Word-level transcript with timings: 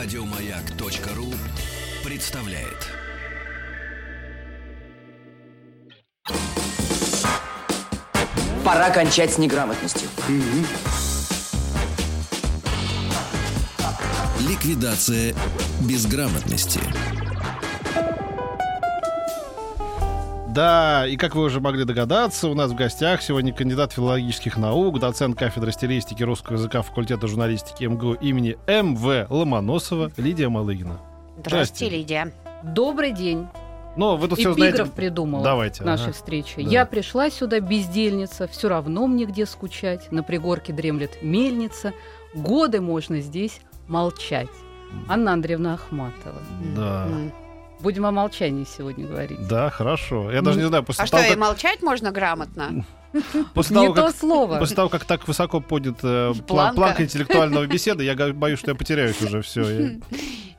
Радиомаяк.ру 0.00 1.34
представляет. 2.08 2.86
Пора 8.64 8.90
кончать 8.90 9.32
с 9.32 9.38
неграмотностью. 9.38 10.08
Ликвидация 14.48 15.34
безграмотности. 15.80 16.80
Да, 20.48 21.06
и 21.06 21.16
как 21.16 21.34
вы 21.34 21.44
уже 21.44 21.60
могли 21.60 21.84
догадаться, 21.84 22.48
у 22.48 22.54
нас 22.54 22.70
в 22.70 22.74
гостях 22.74 23.20
сегодня 23.20 23.52
кандидат 23.52 23.92
филологических 23.92 24.56
наук, 24.56 24.98
доцент 24.98 25.38
кафедры 25.38 25.72
стилистики 25.72 26.22
русского 26.22 26.56
языка 26.56 26.80
факультета 26.80 27.26
журналистики 27.26 27.84
МГУ 27.84 28.14
имени 28.14 28.56
М.В. 28.66 29.26
Ломоносова 29.28 30.10
Лидия 30.16 30.48
Малыгина. 30.48 31.00
Здравствуйте, 31.38 31.96
Лидия. 31.96 32.32
Добрый 32.62 33.12
день. 33.12 33.46
Но 33.96 34.16
вы 34.16 34.28
тут 34.28 34.38
все 34.38 34.54
знаете... 34.54 34.76
Эпиграф 34.76 34.92
придумала 34.92 35.44
Давайте, 35.44 35.82
к 35.82 35.86
нашей 35.86 36.04
ага. 36.04 36.12
встрече. 36.12 36.62
Да. 36.62 36.62
Я 36.62 36.86
пришла 36.86 37.30
сюда 37.30 37.60
бездельница, 37.60 38.48
все 38.48 38.68
равно 38.68 39.06
мне 39.06 39.26
где 39.26 39.44
скучать. 39.44 40.10
На 40.10 40.22
пригорке 40.22 40.72
дремлет 40.72 41.22
мельница. 41.22 41.92
Годы 42.34 42.80
можно 42.80 43.20
здесь 43.20 43.60
молчать. 43.86 44.48
Анна 45.08 45.34
Андреевна 45.34 45.74
Ахматова. 45.74 46.40
Да. 46.74 47.06
М. 47.06 47.32
Будем 47.80 48.06
о 48.06 48.10
молчании 48.12 48.64
сегодня 48.64 49.06
говорить. 49.06 49.46
Да, 49.48 49.70
хорошо. 49.70 50.30
Я 50.30 50.42
даже 50.42 50.58
не 50.58 50.66
знаю, 50.66 50.82
после 50.82 51.04
А 51.04 51.06
что, 51.06 51.16
того, 51.16 51.26
и 51.28 51.30
как, 51.30 51.38
молчать 51.38 51.82
можно 51.82 52.10
грамотно? 52.10 52.84
после 53.54 53.76
Не 53.76 53.82
того, 53.84 53.94
то 53.94 54.02
как- 54.06 54.16
слово. 54.16 54.58
после 54.58 54.76
того, 54.76 54.88
как 54.88 55.04
так 55.04 55.26
высоко 55.28 55.60
поднят 55.60 55.98
э, 56.02 56.32
план- 56.34 56.44
Планка. 56.46 56.74
планка 56.76 57.02
интеллектуального 57.04 57.66
беседы, 57.68 58.04
я 58.04 58.14
боюсь, 58.32 58.58
что 58.58 58.70
я 58.70 58.74
потеряюсь 58.74 59.20
уже 59.22 59.42
все. 59.42 59.98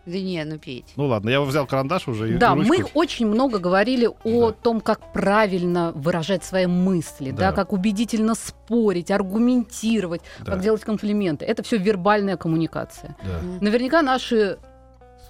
Да 0.05 0.17
не, 0.17 0.43
ну 0.43 0.57
петь. 0.57 0.85
Ну 0.95 1.05
ладно, 1.05 1.29
я 1.29 1.39
взял 1.41 1.67
карандаш 1.67 2.07
уже 2.07 2.33
и 2.33 2.37
Да, 2.37 2.55
ручку. 2.55 2.73
мы 2.73 2.83
очень 2.95 3.27
много 3.27 3.59
говорили 3.59 4.09
о 4.23 4.49
Да. 4.49 4.55
том, 4.63 4.81
как 4.81 5.13
правильно 5.13 5.91
выражать 5.93 6.43
свои 6.43 6.65
мысли, 6.65 7.29
да. 7.29 7.49
Да. 7.49 7.51
как 7.51 7.73
убедительно 7.73 8.33
спорить, 8.33 9.11
аргументировать, 9.11 10.21
Да. 10.39 10.53
как 10.53 10.61
делать 10.61 10.81
комплименты. 10.83 11.45
Это 11.45 11.61
все 11.61 11.77
вербальная 11.77 12.37
коммуникация. 12.37 13.15
Да. 13.21 13.39
Наверняка 13.61 14.01
наши 14.01 14.57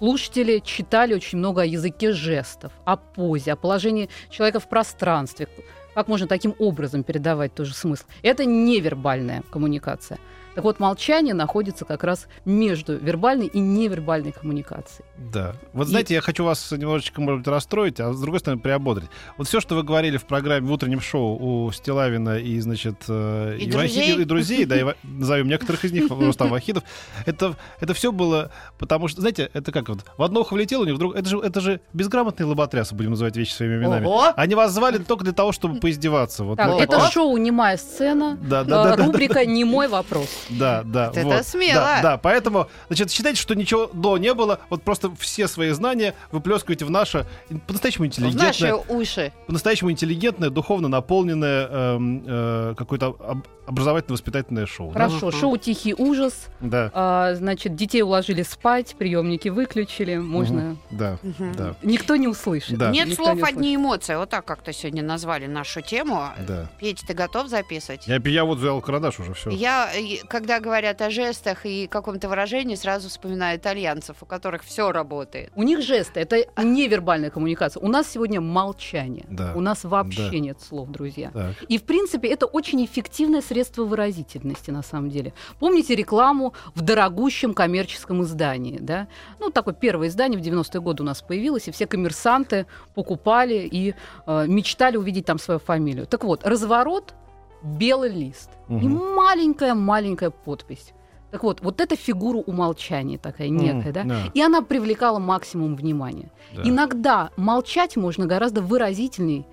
слушатели 0.00 0.60
читали 0.64 1.12
очень 1.12 1.36
много 1.36 1.60
о 1.60 1.66
языке 1.66 2.12
жестов, 2.12 2.72
о 2.86 2.96
позе, 2.96 3.52
о 3.52 3.56
положении 3.56 4.08
человека 4.30 4.58
в 4.58 4.66
пространстве. 4.66 5.46
Как 5.94 6.08
можно 6.08 6.26
таким 6.26 6.54
образом 6.58 7.02
передавать 7.02 7.54
тоже 7.54 7.74
смысл? 7.74 8.06
Это 8.22 8.46
невербальная 8.46 9.42
коммуникация. 9.50 10.18
Так 10.54 10.64
вот, 10.64 10.80
молчание 10.80 11.32
находится 11.34 11.84
как 11.84 12.02
раз 12.04 12.26
между 12.44 12.96
вербальной 12.96 13.46
и 13.46 13.60
невербальной 13.60 14.32
коммуникацией. 14.32 15.04
Да. 15.16 15.54
Вот 15.72 15.86
знаете, 15.86 16.14
я 16.14 16.20
хочу 16.20 16.44
вас 16.44 16.70
немножечко, 16.72 17.20
может 17.20 17.40
быть, 17.40 17.48
расстроить, 17.48 18.00
а 18.00 18.12
с 18.12 18.20
другой 18.20 18.40
стороны, 18.40 18.60
приободрить. 18.60 19.10
Вот 19.38 19.46
все, 19.46 19.60
что 19.60 19.74
вы 19.76 19.82
говорили 19.82 20.16
в 20.16 20.24
программе 20.24 20.66
в 20.66 20.72
утреннем 20.72 21.00
шоу 21.00 21.38
у 21.66 21.70
Стилавина 21.72 22.38
и, 22.38 22.58
значит, 22.60 22.96
э, 23.08 23.56
И 23.60 23.66
Вахи- 23.66 23.70
друзей. 23.70 24.20
и 24.20 24.24
друзей, 24.24 24.64
да, 24.64 24.80
и 24.80 24.94
назовем 25.02 25.48
некоторых 25.48 25.84
из 25.84 25.92
них, 25.92 26.10
Рустам 26.10 26.48
Вахидов, 26.50 26.82
это, 27.26 27.56
это 27.80 27.94
все 27.94 28.10
было, 28.10 28.50
потому 28.78 29.08
что, 29.08 29.20
знаете, 29.20 29.50
это 29.52 29.70
как 29.72 29.88
вот, 29.88 30.00
в 30.16 30.22
одно 30.22 30.40
ухо 30.40 30.54
влетело, 30.54 30.82
у 30.82 30.86
них 30.86 30.94
вдруг, 30.96 31.14
это 31.14 31.28
же, 31.28 31.38
это 31.38 31.60
же 31.60 31.80
безграмотные 31.92 32.46
лоботрясы, 32.46 32.94
будем 32.94 33.10
называть 33.10 33.36
вещи 33.36 33.52
своими 33.52 33.76
именами. 33.76 34.04
Ого! 34.04 34.32
Они 34.36 34.54
вас 34.54 34.72
звали 34.72 34.98
только 34.98 35.24
для 35.24 35.32
того, 35.32 35.52
чтобы 35.52 35.78
поиздеваться. 35.78 36.44
Вот, 36.44 36.56
Так, 36.56 36.70
вот 36.72 36.82
это 36.82 37.10
шоу 37.10 37.36
«Немая 37.36 37.76
сцена», 37.76 38.36
Да, 38.42 38.62
э, 38.62 38.64
да, 38.64 38.84
да, 38.84 38.96
да, 38.96 39.04
рубрика 39.04 39.44
«Немой 39.46 39.88
вопрос». 39.88 40.28
Да, 40.48 40.82
да. 40.84 41.10
Это 41.14 41.22
вот. 41.26 41.46
смело. 41.46 41.74
Да, 41.80 42.02
да, 42.02 42.16
поэтому, 42.18 42.68
значит, 42.88 43.10
считайте, 43.10 43.40
что 43.40 43.54
ничего 43.54 43.88
до 43.92 44.18
не 44.18 44.32
было, 44.34 44.60
вот 44.70 44.82
просто 44.82 45.14
все 45.16 45.46
свои 45.48 45.70
знания 45.70 46.14
выплескиваете 46.32 46.84
в 46.84 46.90
наше 46.90 47.26
по-настоящему 47.66 48.04
В 48.04 48.08
интеллигентное, 48.08 48.46
наши 48.48 48.74
уши. 48.88 49.32
по-настоящему 49.46 49.90
интеллигентное, 49.90 50.50
духовно 50.50 50.88
наполненное 50.88 51.66
эм, 51.68 52.24
э, 52.26 52.74
какое-то 52.76 53.16
об- 53.18 53.46
образовательно-воспитательное 53.70 54.66
шоу. 54.66 54.92
да? 54.92 55.08
Хорошо, 55.08 55.30
шоу 55.30 55.56
«Тихий 55.56 55.94
ужас». 55.94 56.48
Да. 56.60 56.90
А, 56.94 57.34
значит, 57.34 57.74
детей 57.74 58.02
уложили 58.02 58.42
спать, 58.42 58.94
приемники 58.98 59.48
выключили, 59.48 60.16
можно... 60.16 60.60
Мгм. 60.60 60.78
Да, 60.90 61.18
Мгм. 61.22 61.54
да, 61.56 61.74
Никто 61.82 62.16
не 62.16 62.28
услышит. 62.28 62.76
Да. 62.78 62.90
Нет 62.90 63.08
Никто 63.08 63.24
слов, 63.24 63.36
не 63.36 63.42
услышит. 63.42 63.56
одни 63.56 63.76
эмоции. 63.76 64.14
Вот 64.16 64.28
так 64.30 64.44
как-то 64.44 64.72
сегодня 64.72 65.02
назвали 65.02 65.46
нашу 65.46 65.80
тему. 65.80 66.22
да. 66.46 66.68
Петь, 66.78 67.02
ты 67.06 67.14
готов 67.14 67.48
записывать? 67.48 68.06
Я, 68.06 68.20
я 68.24 68.44
вот 68.44 68.58
взял 68.58 68.80
карандаш 68.80 69.20
уже, 69.20 69.34
все. 69.34 69.50
Я, 69.50 69.88
когда 70.28 70.60
говорят 70.60 71.00
о 71.02 71.10
жестах 71.10 71.66
и 71.66 71.86
каком-то 71.86 72.28
выражении, 72.28 72.74
сразу 72.74 73.08
вспоминаю 73.08 73.58
итальянцев, 73.58 74.16
у 74.20 74.26
которых 74.26 74.62
все 74.64 74.90
работает. 74.92 75.50
У 75.54 75.62
них 75.62 75.82
жесты, 75.82 76.20
это 76.20 76.44
невербальная 76.62 77.30
коммуникация. 77.30 77.80
У 77.80 77.88
нас 77.88 78.08
сегодня 78.10 78.40
молчание. 78.40 79.24
Да. 79.28 79.52
У 79.54 79.60
нас 79.60 79.84
вообще 79.84 80.30
Да. 80.30 80.38
нет 80.38 80.60
слов, 80.60 80.88
друзья. 80.90 81.30
Так. 81.32 81.62
И, 81.68 81.78
в 81.78 81.82
принципе, 81.84 82.28
это 82.28 82.46
очень 82.46 82.84
эффективное 82.84 83.40
средство 83.42 83.59
выразительности, 83.64 84.70
на 84.70 84.82
самом 84.82 85.10
деле. 85.10 85.32
Помните 85.58 85.94
рекламу 85.94 86.52
в 86.74 86.80
дорогущем 86.80 87.54
коммерческом 87.54 88.22
издании, 88.22 88.78
да? 88.80 89.06
Ну, 89.38 89.50
такое 89.50 89.74
первое 89.74 90.08
издание 90.08 90.38
в 90.40 90.42
90-е 90.42 90.80
годы 90.80 91.02
у 91.02 91.06
нас 91.06 91.22
появилось, 91.22 91.68
и 91.68 91.70
все 91.70 91.86
коммерсанты 91.86 92.66
покупали 92.94 93.68
и 93.70 93.94
э, 94.26 94.46
мечтали 94.46 94.96
увидеть 94.96 95.26
там 95.26 95.38
свою 95.38 95.60
фамилию. 95.60 96.06
Так 96.06 96.24
вот, 96.24 96.46
разворот— 96.46 97.14
белый 97.62 98.10
лист. 98.10 98.50
И 98.68 98.72
Мгм. 98.72 99.14
маленькая-маленькая 99.14 100.30
подпись. 100.30 100.92
Так 101.30 101.44
вот, 101.44 101.60
вот 101.60 101.80
эта 101.80 101.94
фигура 101.94 102.38
умолчания 102.38 103.16
такая 103.18 103.48
некая, 103.50 103.92
да? 103.92 104.00
М, 104.00 104.08
да, 104.08 104.22
И 104.34 104.42
она 104.42 104.62
привлекала 104.62 105.18
максимум 105.20 105.76
внимания. 105.76 106.30
да. 106.56 106.62
Иногда 106.64 107.30
молчать 107.36 107.96
можно 107.96 108.26
гораздо 108.26 108.62
выразительней, 108.62 109.46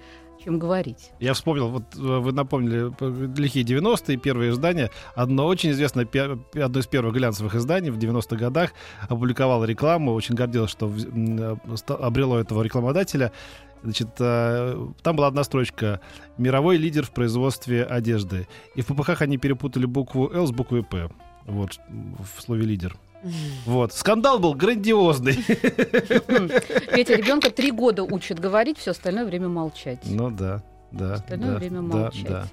чем 0.48 0.60
говорить. 0.60 1.12
Я 1.20 1.34
вспомнил, 1.34 1.68
вот 1.68 1.84
э, 1.96 2.00
вы 2.00 2.32
напомнили 2.32 2.90
п- 2.90 3.34
лихие 3.38 3.66
90-е, 3.66 4.16
первые 4.16 4.52
издания. 4.52 4.90
Одно 5.14 5.46
очень 5.46 5.72
известное, 5.72 6.08
одно 6.08 6.80
из 6.80 6.88
первых 6.88 7.14
глянцевых 7.14 7.54
изданий 7.56 7.90
в 7.90 7.98
90-х 7.98 8.38
годах 8.38 8.72
опубликовало 9.10 9.66
рекламу, 9.66 10.14
очень 10.14 10.36
гордилось, 10.36 10.72
что 10.72 10.90
э, 10.90 11.56
обрело 11.90 12.40
этого 12.40 12.62
рекламодателя. 12.64 13.34
Значит, 13.84 14.08
э, 14.20 14.88
там 15.04 15.16
была 15.18 15.28
одна 15.28 15.44
строчка 15.44 16.00
«Мировой 16.38 16.78
лидер 16.78 17.06
в 17.06 17.12
производстве 17.12 17.84
одежды». 17.84 18.48
И 18.76 18.82
в 18.82 18.86
ППХ 18.88 19.22
они 19.24 19.38
перепутали 19.38 19.86
букву 19.86 20.32
«Л» 20.34 20.48
с 20.48 20.52
буквой 20.52 20.84
«П». 20.84 21.10
Вот, 21.46 21.78
в 21.90 22.42
слове 22.42 22.64
«лидер». 22.64 22.96
Вот. 23.66 23.94
Скандал 23.94 24.40
был 24.40 24.54
грандиозный. 24.54 25.34
Петя 26.94 27.16
ребенка 27.16 27.50
три 27.52 27.72
года 27.72 28.04
учит 28.04 28.40
говорить, 28.40 28.78
все 28.78 28.92
остальное 28.92 29.26
время 29.26 29.50
молчать. 29.50 30.00
Ну 30.06 30.30
да, 30.32 30.62
да. 30.92 31.14
Остальное 31.16 31.52
да, 31.52 31.58
время 31.58 31.82
да, 31.82 31.82
молчать. 31.82 32.30
Да, 32.30 32.48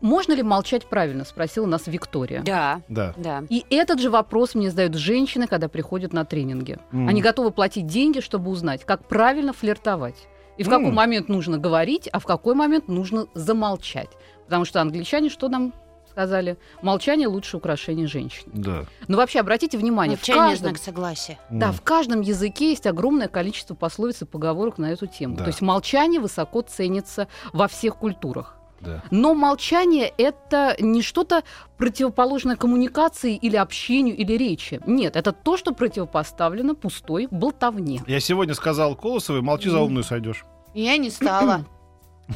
Можно 0.00 0.32
ли 0.32 0.42
молчать 0.42 0.86
правильно? 0.86 1.24
Спросила 1.24 1.66
нас 1.66 1.86
Виктория. 1.86 2.42
Да, 2.42 2.80
да. 2.88 3.14
да. 3.16 3.44
И 3.48 3.64
этот 3.70 4.00
же 4.00 4.10
вопрос 4.10 4.54
мне 4.54 4.70
задают 4.70 4.94
женщины, 4.94 5.46
когда 5.46 5.68
приходят 5.68 6.12
на 6.12 6.24
тренинги. 6.24 6.78
М. 6.92 7.08
Они 7.08 7.20
готовы 7.20 7.50
платить 7.50 7.86
деньги, 7.86 8.20
чтобы 8.20 8.50
узнать, 8.50 8.84
как 8.84 9.06
правильно 9.06 9.52
флиртовать. 9.52 10.28
И 10.56 10.62
в 10.62 10.68
какой 10.68 10.88
М. 10.88 10.94
момент 10.94 11.28
нужно 11.28 11.58
говорить, 11.58 12.08
а 12.12 12.18
в 12.18 12.26
какой 12.26 12.54
момент 12.54 12.88
нужно 12.88 13.26
замолчать. 13.34 14.10
Потому 14.44 14.64
что 14.64 14.80
англичане 14.80 15.30
что 15.30 15.48
нам 15.48 15.72
сказали? 16.20 16.58
Молчание 16.82 17.28
лучше 17.28 17.56
украшение 17.56 18.06
женщин. 18.06 18.44
Да. 18.52 18.84
Но 19.08 19.16
вообще 19.16 19.40
обратите 19.40 19.78
внимание, 19.78 20.16
в 20.16 20.20
Молчание 20.20 20.50
каждом, 20.50 20.68
знак 20.70 20.82
согласия. 20.82 21.38
да, 21.50 21.72
в 21.72 21.80
каждом 21.80 22.20
языке 22.20 22.70
есть 22.70 22.86
огромное 22.86 23.28
количество 23.28 23.74
пословиц 23.74 24.20
и 24.22 24.24
поговорок 24.26 24.76
на 24.76 24.92
эту 24.92 25.06
тему. 25.06 25.36
Да. 25.36 25.44
То 25.44 25.48
есть 25.48 25.62
молчание 25.62 26.20
высоко 26.20 26.60
ценится 26.60 27.26
во 27.54 27.68
всех 27.68 27.96
культурах. 27.96 28.56
Да. 28.80 29.02
Но 29.10 29.34
молчание 29.34 30.12
это 30.18 30.76
не 30.78 31.02
что-то 31.02 31.42
противоположное 31.78 32.56
коммуникации 32.56 33.34
или 33.36 33.56
общению 33.56 34.16
или 34.16 34.34
речи. 34.34 34.80
Нет, 34.86 35.16
это 35.16 35.32
то, 35.32 35.56
что 35.56 35.72
противопоставлено 35.72 36.74
пустой 36.74 37.28
болтовне. 37.30 38.02
Я 38.06 38.20
сегодня 38.20 38.54
сказал 38.54 38.94
Колосовой, 38.94 39.42
молчи 39.42 39.70
за 39.70 39.80
умную 39.80 40.04
сойдешь. 40.04 40.44
Я 40.74 40.96
не 40.98 41.10
стала. 41.10 41.64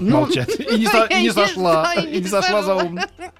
Ну, 0.00 0.20
Молчать. 0.20 0.48
И 0.58 0.78
не, 0.78 1.30
сошла. 1.30 1.92
знаю, 1.92 2.10
И 2.10 2.20
не 2.20 2.28
сошла 2.28 2.62
за 2.62 2.74
ум. 2.74 2.98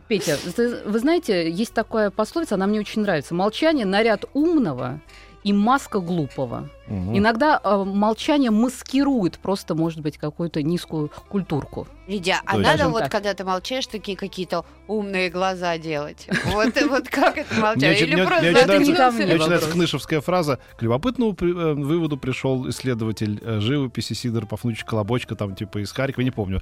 Петя, 0.09 0.39
вы 0.85 0.99
знаете, 0.99 1.51
есть 1.51 1.75
такая 1.75 2.11
пословица, 2.11 2.55
она 2.55 2.67
мне 2.67 2.81
очень 2.81 3.03
нравится. 3.03 3.35
Молчание 3.35 3.87
наряд 3.87 4.25
умного 4.35 5.01
и 5.45 5.53
маска 5.53 6.01
глупого. 6.01 6.71
Мгм. 6.87 7.17
Иногда 7.17 7.61
э, 7.63 7.85
молчание 7.85 8.51
маскирует 8.51 9.39
просто, 9.39 9.75
может 9.75 10.01
быть, 10.01 10.19
какую-то 10.19 10.63
низкую 10.63 11.11
культурку. 11.29 11.87
Лидия, 12.07 12.41
а 12.45 12.59
надо 12.59 12.89
вот, 12.89 13.01
так. 13.05 13.13
когда 13.13 13.33
ты 13.33 13.45
молчишь, 13.45 13.87
такие 13.87 14.17
какие-то 14.17 14.65
умные 14.89 15.31
глаза 15.31 15.79
делать? 15.79 16.29
Вот, 16.47 16.75
вот 16.89 17.09
как 17.09 17.39
это 17.39 17.55
Или 17.77 18.15
мне- 18.15 18.25
просто 18.25 19.57
вопрос. 19.63 19.73
кнышевская 19.73 20.21
фраза. 20.21 20.59
К 20.77 20.83
любопытному 20.83 21.37
э, 21.41 21.75
выводу 21.75 22.17
пришел 22.19 22.69
исследователь 22.69 23.41
э, 23.43 23.61
живописи 23.61 24.13
Сидор 24.13 24.47
Пафнутич 24.47 24.85
Колобочка, 24.85 25.37
там 25.37 25.55
типа 25.55 25.79
из 25.79 25.93
Харькова, 25.93 26.23
не 26.25 26.31
помню. 26.31 26.61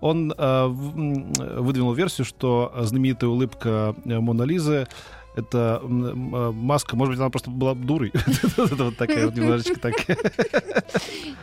Он 0.00 0.32
э, 0.36 0.66
выдвинул 0.66 1.92
версию, 1.92 2.24
что 2.24 2.72
знаменитая 2.78 3.28
улыбка 3.28 3.94
Мона 4.04 4.42
Лизы 4.42 4.86
м, 5.82 6.34
м, 6.34 6.54
маска, 6.54 6.96
может 6.96 7.12
быть, 7.14 7.20
она 7.20 7.30
просто 7.30 7.50
была 7.50 7.74
дурой. 7.74 8.12
Это 8.56 8.84
вот 8.84 8.96
такая 8.96 9.26
вот 9.26 9.34
немножечко 9.36 9.78
так. 9.80 9.94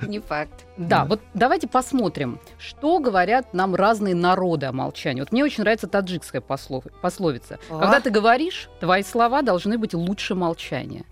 Не 0.08 0.20
факт. 0.20 0.66
Да, 0.78 1.06
вот 1.06 1.22
давайте 1.34 1.68
посмотрим, 1.68 2.40
что 2.58 3.00
говорят 3.00 3.54
нам 3.54 3.76
разные 3.76 4.16
народы 4.16 4.66
о 4.66 4.72
молчании. 4.72 5.22
Вот 5.22 5.32
мне 5.32 5.44
очень 5.44 5.64
нравится 5.64 5.88
таджикская 5.88 6.42
послов- 6.42 6.92
пословица. 7.02 7.60
Когда 7.70 8.00
ты 8.00 8.10
говоришь, 8.10 8.70
твои 8.80 9.04
слова 9.04 9.42
должны 9.42 9.78
быть 9.78 9.94
лучше 9.94 10.36
молчания. 10.36 11.06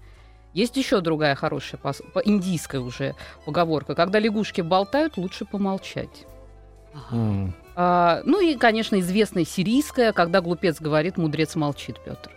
Есть 0.54 0.78
еще 0.78 1.02
другая 1.02 1.34
хорошая, 1.36 1.80
индийская 2.26 2.80
уже 2.80 3.16
поговорка. 3.46 3.96
Когда 3.96 4.20
лягушки 4.20 4.62
болтают, 4.62 5.18
лучше 5.18 5.46
помолчать. 5.46 6.26
М. 7.12 7.56
А, 7.76 8.22
ну 8.24 8.40
и, 8.40 8.56
конечно, 8.56 9.00
известная 9.00 9.46
сирийская, 9.46 10.12
когда 10.14 10.42
глупец 10.42 10.80
говорит, 10.80 11.18
мудрец 11.18 11.56
молчит, 11.56 11.98
Петр. 12.06 12.30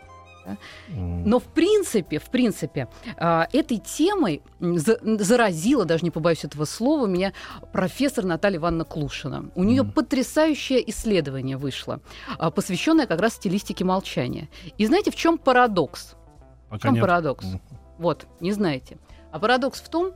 Но 0.89 1.39
в 1.39 1.45
принципе, 1.45 2.19
в 2.19 2.31
принципе, 2.31 2.89
а, 3.17 3.49
этой 3.53 3.79
темой 3.79 4.43
заразила, 4.61 5.85
даже 5.85 6.05
не 6.05 6.11
побоюсь 6.11 6.45
этого 6.45 6.65
слова, 6.65 7.07
меня 7.07 7.33
профессор 7.73 8.25
Наталья 8.25 8.57
Ивановна 8.59 8.85
Клушина. 8.85 9.51
У 9.55 9.65
нее 9.65 9.83
Мгм. 9.83 9.93
потрясающее 9.93 10.89
исследование 10.91 11.57
вышло, 11.57 12.01
а, 12.39 12.51
посвященное 12.51 13.07
как 13.07 13.21
раз 13.21 13.35
стилистике 13.35 13.85
молчания. 13.85 14.49
И 14.79 14.87
знаете, 14.87 15.11
в 15.11 15.17
чем 15.17 15.39
парадокс? 15.39 16.15
В 16.67 16.71
Пока 16.71 16.83
чем 16.89 16.95
нет. 16.95 17.01
парадокс? 17.03 17.45
М. 17.45 17.61
Вот, 17.99 18.27
не 18.41 18.53
знаете. 18.53 18.99
А 19.33 19.39
парадокс 19.39 19.81
в 19.81 19.89
том, 19.89 20.13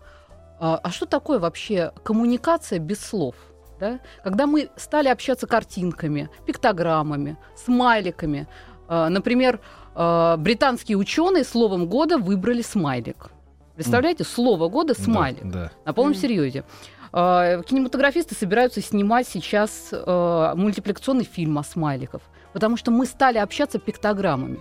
а, 0.59 0.79
а 0.83 0.91
что 0.91 1.07
такое 1.07 1.39
вообще 1.39 1.93
коммуникация 2.05 2.79
без 2.79 3.01
слов? 3.01 3.35
Да? 3.79 3.99
Когда 4.23 4.47
мы 4.47 4.69
стали 4.77 5.09
общаться 5.09 5.47
картинками, 5.47 6.29
пиктограммами, 6.47 7.39
смайликами. 7.57 8.47
А, 8.91 9.09
Например, 9.09 9.61
а, 9.95 10.37
британские 10.37 10.99
ученые 10.99 11.45
словом 11.45 11.87
года 11.87 12.19
выбрали 12.19 12.61
смайлик. 12.61 13.31
Представляете, 13.77 14.25
слово 14.25 14.69
года 14.69 14.95
Да, 14.97 15.03
смайлик. 15.03 15.45
Да. 15.45 15.71
На 15.85 15.95
полном 15.95 16.15
серьезе. 16.15 16.65
А, 17.13 17.63
Кинематографисты 17.63 18.35
собираются 18.35 18.83
снимать 18.83 19.29
сейчас 19.29 19.93
мультипликационный 19.93 21.25
фильм 21.25 21.57
о 21.59 21.63
смайликах, 21.63 22.21
потому 22.53 22.77
что 22.77 22.91
мы 22.91 23.07
стали 23.07 23.39
общаться 23.39 23.79
пиктограммами. 23.79 24.59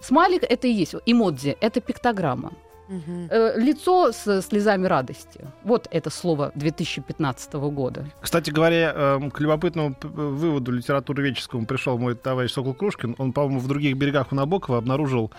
Смайлик 0.00 0.44
это 0.44 0.66
и 0.66 0.72
есть 0.72 0.94
эмодзи, 1.04 1.58
это 1.60 1.80
пиктограмма. 1.82 2.52
Э, 2.88 3.58
лицо 3.58 4.12
с 4.12 4.42
слезами 4.42 4.86
радости. 4.86 5.46
Вот 5.64 5.88
это 5.90 6.10
слово 6.10 6.52
2015 6.54 7.54
года. 7.70 8.04
Кстати 8.20 8.50
говоря, 8.50 8.92
эм, 8.94 9.30
к 9.30 9.40
любопытному 9.40 9.94
п- 9.94 10.08
выводу 10.08 10.72
литературоведческому 10.72 11.66
пришел 11.66 11.96
мой 11.98 12.14
товарищ 12.14 12.52
Сокол 12.52 12.74
Крушкин. 12.74 13.14
Он, 13.18 13.32
по-моему, 13.32 13.60
в 13.60 13.68
других 13.68 13.96
берегах 13.96 14.32
у 14.32 14.34
Набокова 14.34 14.78
обнаружил, 14.78 15.30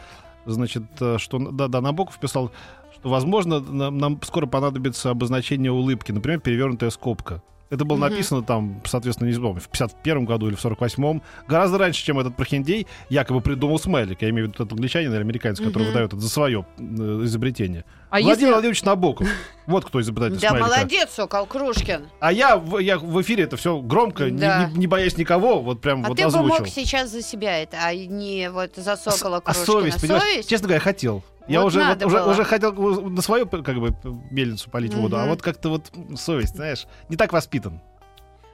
значит, 0.45 0.83
э, 1.01 1.17
что 1.19 1.37
да, 1.51 1.67
да, 1.67 1.81
Набоков 1.81 2.17
писал, 2.19 2.51
что, 2.95 3.09
возможно, 3.09 3.59
нам, 3.59 3.97
нам 3.97 4.19
скоро 4.23 4.45
понадобится 4.47 5.09
обозначение 5.11 5.71
улыбки, 5.71 6.11
например, 6.11 6.39
перевернутая 6.39 6.89
скобка. 6.89 7.41
Это 7.73 7.85
было 7.85 7.97
написано 7.97 8.43
там, 8.43 8.79
соответственно, 8.85 9.29
не 9.29 9.35
помню, 9.35 9.59
в 9.59 9.67
51 9.67 10.25
году 10.25 10.47
или 10.47 10.53
в 10.53 10.63
48-м. 10.63 11.23
Гораздо 11.47 11.79
раньше, 11.79 12.05
чем 12.05 12.19
этот 12.19 12.35
прохиндей 12.35 12.85
якобы 13.09 13.41
придумал 13.41 13.79
смайлик. 13.79 14.21
Я 14.21 14.29
имею 14.29 14.45
в 14.45 14.51
виду 14.51 14.63
этот 14.63 14.73
англичанин 14.73 15.11
или 15.11 15.19
американец, 15.19 15.57
который 15.57 15.87
выдает 15.87 16.13
это 16.13 16.19
за 16.19 16.29
свое 16.29 16.67
э, 16.77 16.83
изобретение. 17.23 17.83
А 18.13 18.19
Владимир 18.21 18.31
если... 18.37 18.51
Владимирович 18.51 18.83
Набоков. 18.83 19.27
Вот 19.65 19.85
кто 19.85 20.01
изобретатель 20.01 20.41
Да, 20.41 20.49
смайлика. 20.49 20.69
молодец, 20.75 21.09
Сокол 21.15 21.45
Крушкин. 21.45 22.09
А 22.19 22.33
я, 22.33 22.57
в- 22.57 22.79
я 22.79 22.97
в 22.97 23.21
эфире 23.21 23.45
это 23.45 23.55
все 23.57 23.79
громко, 23.79 24.29
не- 24.29 24.37
Да. 24.37 24.65
не, 24.65 24.79
не 24.79 24.87
боясь 24.87 25.17
никого, 25.17 25.61
вот 25.61 25.79
прям 25.81 26.03
А 26.05 26.09
вот 26.09 26.17
ты 26.17 26.23
бы 26.23 26.27
озвучил. 26.27 26.59
мог 26.59 26.67
сейчас 26.67 27.09
за 27.11 27.21
себя 27.21 27.59
это, 27.61 27.77
а 27.81 27.95
не 27.95 28.51
вот 28.51 28.75
за 28.75 28.97
Сокола 28.97 29.37
а 29.37 29.41
Крушкина. 29.41 29.65
совесть, 29.65 30.01
понимаешь? 30.01 30.23
Совесть? 30.23 30.49
Честно 30.49 30.67
говоря, 30.67 30.81
хотел. 30.81 31.23
Я 31.47 31.61
Вот 31.61 31.67
уже, 31.67 31.83
вот 31.83 32.03
уже, 32.05 32.23
уже 32.23 32.43
хотел 32.43 32.73
на 32.73 33.21
свою 33.21 33.47
как 33.47 33.77
бы 33.79 33.95
мельницу 34.31 34.69
полить 34.69 34.93
воду, 34.93 35.17
а 35.17 35.25
вот 35.25 35.41
как-то 35.41 35.69
вот 35.69 35.89
совесть, 36.17 36.55
знаешь, 36.55 36.85
не 37.09 37.15
так 37.17 37.31
воспитан. 37.33 37.81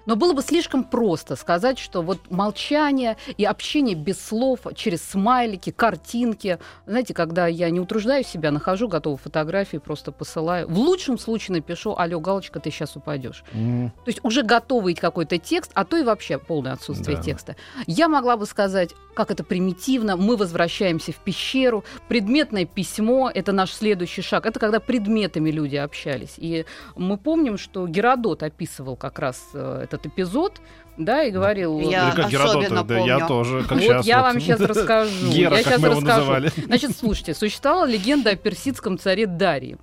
Но 0.10 0.16
было 0.16 0.34
бы 0.34 0.42
слишком 0.42 0.86
просто 0.86 1.36
сказать, 1.36 1.78
что 1.78 2.02
вот 2.02 2.32
молчание 2.32 3.16
и 3.38 3.46
общение 3.46 3.94
без 3.96 4.20
слов 4.20 4.62
через 4.74 5.04
смайлики, 5.04 5.70
картинки. 5.70 6.58
Знаете, 6.88 7.14
когда 7.14 7.46
я 7.46 7.70
не 7.70 7.80
утруждаю 7.80 8.24
себя, 8.24 8.50
нахожу 8.50 8.88
готовую 8.88 9.20
фотографию, 9.20 9.82
просто 9.82 10.12
посылаю. 10.12 10.68
В 10.68 10.80
лучшем 10.80 11.20
случае 11.20 11.58
напишу, 11.58 11.94
алло, 11.96 12.20
галочка, 12.20 12.60
ты 12.60 12.72
сейчас 12.72 12.96
упадешь. 12.96 13.44
М, 13.54 13.92
То 14.04 14.08
есть 14.10 14.20
уже 14.24 14.42
готовый 14.42 14.96
какой-то 14.96 15.38
текст, 15.38 15.70
а 15.76 15.86
то 15.86 15.96
и 15.96 16.02
вообще 16.02 16.40
полное 16.40 16.74
отсутствие 16.74 17.18
Да. 17.18 17.22
текста. 17.22 17.56
Я 17.86 18.08
могла 18.10 18.36
бы 18.36 18.48
сказать, 18.48 18.96
как 19.14 19.30
это 19.30 19.44
примитивно, 19.44 20.16
мы 20.18 20.38
возвращаемся 20.38 21.12
в 21.12 21.18
пещеру, 21.18 21.84
предметное 22.08 22.66
письмо— 22.66 23.30
это 23.36 23.52
наш 23.52 23.72
следующий 23.74 24.24
шаг. 24.24 24.48
Это 24.48 24.60
когда 24.60 24.80
предметами 24.80 25.52
люди 25.52 25.76
общались. 25.76 26.34
И 26.38 26.66
мы 26.96 27.18
помним, 27.18 27.60
что 27.60 27.86
Геродот 27.86 28.42
описывал 28.42 28.96
как 28.96 29.20
раз 29.20 29.50
э, 29.54 29.86
этот 30.00 30.14
эпизод, 30.14 30.62
да, 30.98 31.24
и 31.24 31.32
говорил... 31.32 31.80
Я 31.80 32.10
Или 32.10 32.16
как 32.16 32.30
Геродот, 32.30 32.64
особенно 32.64 32.84
да, 32.84 32.98
я 32.98 33.20
помню. 33.20 33.28
тоже, 33.28 33.62
как 33.64 33.72
вот 33.72 33.82
сейчас. 33.82 34.06
я 34.06 34.18
вот. 34.18 34.24
вам 34.24 34.42
сейчас 34.42 34.60
расскажу. 34.60 35.30
Гера, 35.30 35.58
я 35.58 35.64
как 35.64 35.74
сейчас 35.74 35.82
мы 35.82 35.88
его 35.88 36.00
расскажу. 36.00 36.20
называли. 36.20 36.52
Значит, 36.66 36.98
слушайте, 36.98 37.34
существовала 37.34 37.86
легенда 37.86 38.32
о 38.32 38.36
персидском 38.36 38.98
царе 38.98 39.26
Дарии. 39.26 39.78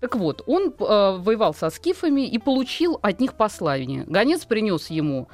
Так 0.00 0.16
вот, 0.16 0.42
он 0.46 0.68
э, 0.68 0.72
воевал 0.78 1.54
со 1.54 1.70
скифами 1.70 2.26
и 2.26 2.38
получил 2.38 2.98
от 3.02 3.20
них 3.20 3.34
послание. 3.34 4.04
Гонец 4.06 4.44
принес 4.44 4.88
ему 4.88 5.28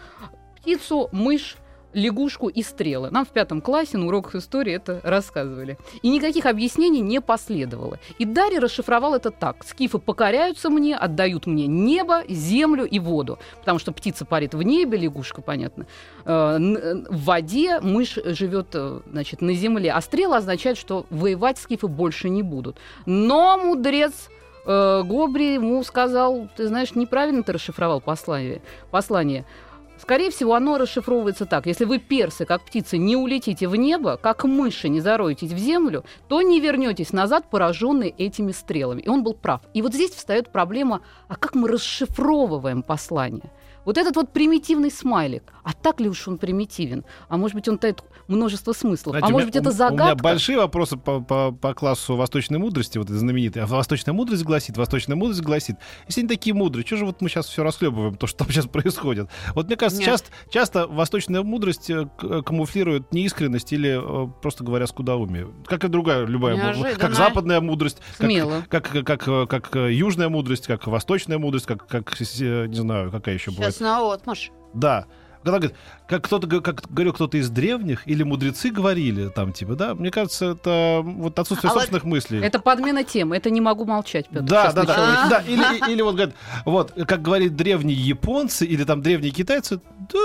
птицу, 0.56 1.08
мышь, 1.12 1.56
лягушку 1.96 2.48
и 2.48 2.62
стрелы. 2.62 3.10
Нам 3.10 3.24
в 3.24 3.30
пятом 3.30 3.60
классе 3.60 3.96
на 3.96 4.06
уроках 4.06 4.36
истории 4.36 4.74
это 4.74 5.00
рассказывали. 5.02 5.78
И 6.02 6.10
никаких 6.10 6.44
объяснений 6.44 7.00
не 7.00 7.20
последовало. 7.20 7.98
И 8.18 8.26
Дарья 8.26 8.60
расшифровал 8.60 9.14
это 9.14 9.30
так. 9.30 9.64
Скифы 9.64 9.98
покоряются 9.98 10.68
мне, 10.68 10.94
отдают 10.94 11.46
мне 11.46 11.66
небо, 11.66 12.22
землю 12.28 12.84
и 12.84 12.98
воду. 12.98 13.38
Потому 13.60 13.78
что 13.78 13.92
птица 13.92 14.26
парит 14.26 14.54
в 14.54 14.62
небе, 14.62 14.98
лягушка, 14.98 15.40
понятно, 15.40 15.86
э, 16.26 16.30
э, 16.30 17.04
в 17.08 17.24
воде, 17.24 17.80
мышь 17.80 18.18
живет 18.24 18.68
э, 18.74 19.00
значит, 19.10 19.40
на 19.40 19.54
земле. 19.54 19.92
А 19.92 20.00
стрела 20.02 20.36
означает, 20.36 20.76
что 20.76 21.06
воевать 21.08 21.56
скифы 21.56 21.88
больше 21.88 22.28
не 22.28 22.42
будут. 22.42 22.76
Но 23.06 23.56
мудрец 23.56 24.28
Гобри 24.66 25.54
ему 25.54 25.84
сказал, 25.84 26.48
ты 26.56 26.66
знаешь, 26.66 26.96
неправильно 26.96 27.44
ты 27.44 27.52
расшифровал 27.52 28.00
послание. 28.00 28.60
послание. 28.90 29.46
Скорее 29.98 30.30
всего, 30.30 30.54
оно 30.54 30.78
расшифровывается 30.78 31.46
так. 31.46 31.66
Если 31.66 31.84
вы, 31.84 31.98
персы, 31.98 32.44
как 32.44 32.62
птицы, 32.62 32.98
не 32.98 33.16
улетите 33.16 33.66
в 33.68 33.76
небо, 33.76 34.16
как 34.16 34.44
мыши 34.44 34.88
не 34.88 35.00
зароетесь 35.00 35.52
в 35.52 35.58
землю, 35.58 36.04
то 36.28 36.42
не 36.42 36.60
вернетесь 36.60 37.12
назад, 37.12 37.50
пораженные 37.50 38.10
этими 38.10 38.52
стрелами. 38.52 39.00
И 39.00 39.08
он 39.08 39.22
был 39.22 39.34
прав. 39.34 39.62
И 39.74 39.82
вот 39.82 39.94
здесь 39.94 40.10
встает 40.10 40.50
проблема, 40.50 41.00
а 41.28 41.36
как 41.36 41.54
мы 41.54 41.68
расшифровываем 41.68 42.82
послание? 42.82 43.50
Вот 43.86 43.98
этот 43.98 44.16
вот 44.16 44.32
примитивный 44.32 44.90
смайлик, 44.90 45.44
а 45.62 45.72
так 45.72 46.00
ли 46.00 46.08
уж 46.08 46.26
он 46.26 46.38
примитивен? 46.38 47.04
А 47.28 47.36
может 47.36 47.54
быть, 47.54 47.68
он 47.68 47.78
тает 47.78 48.02
множество 48.26 48.72
смыслов? 48.72 49.12
Знаете, 49.12 49.28
а 49.28 49.30
может 49.30 49.46
меня- 49.54 49.60
быть, 49.62 49.68
это 49.74 49.84
у- 49.84 49.86
У 49.86 49.90
меня 49.92 50.04
загадка? 50.06 50.22
большие 50.24 50.58
вопросы 50.58 50.96
по, 50.96 51.20
по, 51.20 51.52
по 51.52 51.72
классу 51.72 52.16
восточной 52.16 52.58
мудрости, 52.58 52.98
вот 52.98 53.06
этой 53.08 53.18
знаменитой. 53.18 53.62
А 53.62 53.66
восточная 53.66 54.12
мудрость 54.12 54.42
гласит, 54.42 54.76
восточная 54.76 55.14
мудрость 55.14 55.40
гласит. 55.42 55.76
Если 56.08 56.22
они 56.22 56.28
такие 56.28 56.52
мудрые, 56.52 56.84
что 56.84 56.96
же 56.96 57.06
вот 57.06 57.22
мы 57.22 57.28
сейчас 57.28 57.46
все 57.46 57.62
расхлебываем, 57.62 58.16
то, 58.16 58.26
что 58.26 58.38
там 58.38 58.48
сейчас 58.48 58.66
происходит? 58.66 59.28
Вот 59.54 59.68
мне 59.68 59.76
кажется, 59.76 60.00
Нет. 60.00 60.10
часто, 60.10 60.30
часто 60.50 60.86
восточная 60.88 61.44
мудрость 61.44 61.88
э, 61.88 62.08
э, 62.22 62.42
камуфлирует 62.44 63.12
неискренность 63.12 63.72
или, 63.72 64.00
э, 64.00 64.28
просто 64.42 64.64
говоря, 64.64 64.88
скудоумие. 64.88 65.46
Как 65.66 65.84
и 65.84 65.88
другая, 65.88 66.26
любая 66.26 66.56
мудрость. 66.56 66.98
Как 66.98 67.14
западная 67.14 67.60
мудрость, 67.60 67.98
как, 68.18 68.26
Смело. 68.26 68.64
как, 68.68 68.88
как, 68.88 69.20
как, 69.22 69.48
как, 69.48 69.76
южная 69.76 70.28
мудрость, 70.28 70.66
как 70.66 70.88
восточная 70.88 71.38
мудрость, 71.38 71.66
как, 71.66 71.86
как 71.86 72.18
не 72.18 72.74
знаю, 72.74 73.12
какая 73.12 73.36
еще 73.36 73.52
бывает. 73.52 73.75
Сейчас 73.76 73.80
на 73.80 74.12
отмаш. 74.12 74.50
Да. 74.74 75.06
Когда 75.42 75.58
говорит, 75.58 75.76
как 76.08 76.24
кто-то, 76.24 76.60
как 76.60 76.82
говорил 76.90 77.12
кто-то 77.12 77.38
из 77.38 77.50
древних, 77.50 78.08
или 78.08 78.24
мудрецы 78.24 78.70
говорили, 78.70 79.28
там, 79.28 79.52
типа, 79.52 79.76
да, 79.76 79.94
мне 79.94 80.10
кажется, 80.10 80.56
это 80.60 81.02
вот 81.04 81.38
отсутствие 81.38 81.70
А 81.70 81.74
вот 81.74 81.82
собственных 81.82 82.04
мыслей. 82.04 82.42
Это 82.42 82.58
подмена 82.58 83.04
темы. 83.04 83.36
Это 83.36 83.48
не 83.50 83.60
могу 83.60 83.84
молчать, 83.84 84.28
Петр. 84.28 84.42
да, 84.42 84.72
да, 84.72 84.84
да, 84.84 85.28
да. 85.30 85.40
Или, 85.46 85.90
или 85.92 86.02
вот 86.02 86.16
говорят, 86.16 86.34
вот, 86.64 86.92
как 87.06 87.22
говорит 87.22 87.54
древние 87.54 87.96
японцы 87.96 88.66
или 88.66 88.82
там 88.82 89.02
древние 89.02 89.30
китайцы, 89.30 89.80
да, 90.12 90.18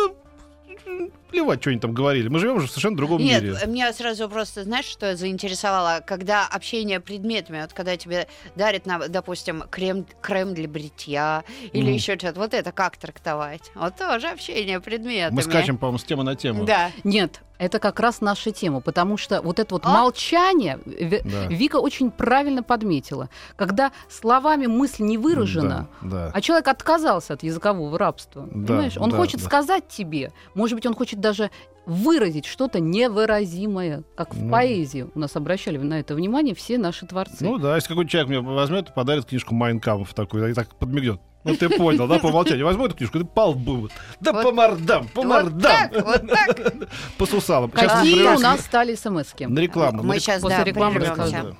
плевать, 1.32 1.62
что 1.62 1.70
они 1.72 1.80
там 1.80 1.94
говорили. 1.94 2.28
Мы 2.28 2.40
живем 2.40 2.58
уже 2.58 2.68
в 2.68 2.70
совершенно 2.70 2.98
другом 2.98 3.22
Нет, 3.22 3.42
мире. 3.42 3.58
меня 3.68 3.92
сразу 3.94 4.30
просто, 4.30 4.64
знаешь, 4.64 4.86
что 4.86 5.16
заинтересовало? 5.16 6.02
Когда 6.06 6.46
общение 6.48 7.00
предметами, 7.00 7.62
вот 7.62 7.74
когда 7.74 7.98
тебе 7.98 8.28
дарят, 8.56 8.86
на, 8.86 9.00
допустим, 9.08 9.64
крем, 9.72 10.06
крем 10.22 10.54
для 10.54 10.68
бритья 10.68 11.44
или 11.74 11.84
Мгм. 11.84 11.94
еще 11.94 12.18
что-то, 12.18 12.40
вот 12.40 12.54
это 12.54 12.72
как 12.72 12.98
трактовать? 12.98 13.72
Вот 13.76 13.96
тоже 13.96 14.28
общение 14.28 14.80
предметами. 14.80 15.36
Мы 15.36 15.42
скачем, 15.42 15.78
по-моему, 15.78 15.98
с 15.98 16.04
темы 16.04 16.24
на 16.24 16.36
тему. 16.36 16.66
Да. 16.66 16.92
Нет, 17.04 17.42
это 17.58 17.80
как 17.80 18.00
раз 18.00 18.22
наша 18.22 18.52
тема, 18.52 18.82
потому 18.82 19.18
что 19.18 19.42
вот 19.42 19.60
это 19.60 19.76
вот 19.76 19.86
А? 19.86 19.90
молчание 19.90 20.80
Да. 20.86 21.46
Вика 21.48 21.78
очень 21.78 22.12
правильно 22.12 22.64
подметила. 22.64 23.30
Когда 23.56 23.92
словами 24.10 24.66
мысль 24.66 25.04
не 25.04 25.18
выражена, 25.18 25.88
Да, 26.02 26.08
да. 26.28 26.32
а 26.34 26.42
человек 26.42 26.68
отказался 26.68 27.34
от 27.34 27.44
языкового 27.44 27.98
рабства. 27.98 28.48
Да, 28.52 28.68
понимаешь? 28.68 28.98
Он 28.98 29.12
да, 29.12 29.18
хочет 29.18 29.40
да. 29.40 29.46
сказать 29.46 29.88
тебе, 29.88 30.32
может 30.56 30.76
быть, 30.76 30.86
он 30.86 30.96
хочет 30.96 31.21
даже 31.22 31.50
выразить 31.86 32.46
что-то 32.46 32.80
невыразимое, 32.80 34.04
как 34.16 34.36
в 34.36 34.44
Ну. 34.44 34.52
поэзии. 34.52 35.08
У 35.16 35.20
нас 35.20 35.36
обращали 35.36 35.78
на 35.78 36.00
это 36.00 36.14
внимание 36.16 36.54
все 36.54 36.78
наши 36.78 37.06
творцы. 37.06 37.38
Ну 37.44 37.58
да, 37.58 37.76
если 37.76 37.88
какой-то 37.90 38.10
человек 38.12 38.30
мне 38.30 38.40
возьмет 38.42 38.90
и 38.90 38.94
подарит 38.94 39.26
книжку 39.26 39.56
Майнкамов 39.56 40.14
такую, 40.14 40.50
и 40.50 40.54
так 40.54 40.76
подмигнет. 40.76 41.20
Ну 41.44 41.56
ты 41.56 41.70
понял, 41.70 42.08
да, 42.08 42.20
по 42.20 42.28
умолчанию. 42.28 42.66
Возьму 42.66 42.86
эту 42.86 42.96
книжку, 42.96 43.18
и 43.18 43.24
по 43.24 43.48
лбу. 43.48 43.90
Да 44.20 44.32
Вот- 44.32 44.44
по 44.44 44.52
мордам, 44.52 45.08
по 45.08 45.22
Вот 45.24 45.28
мордам. 45.28 45.60
так, 45.62 45.92
вот 46.06 46.28
так. 46.30 46.90
По 47.18 47.26
сусалам. 47.26 47.72
Какие 47.72 48.36
у 48.36 48.40
нас 48.40 48.62
стали 48.62 48.94
смс-ки? 48.94 49.46
На 49.46 49.58
рекламу. 49.60 50.04
Мы 50.04 50.20
сейчас, 50.20 50.42
После 50.44 50.60
да, 50.60 50.64
рекламы 50.64 51.00
расскажу. 51.00 51.56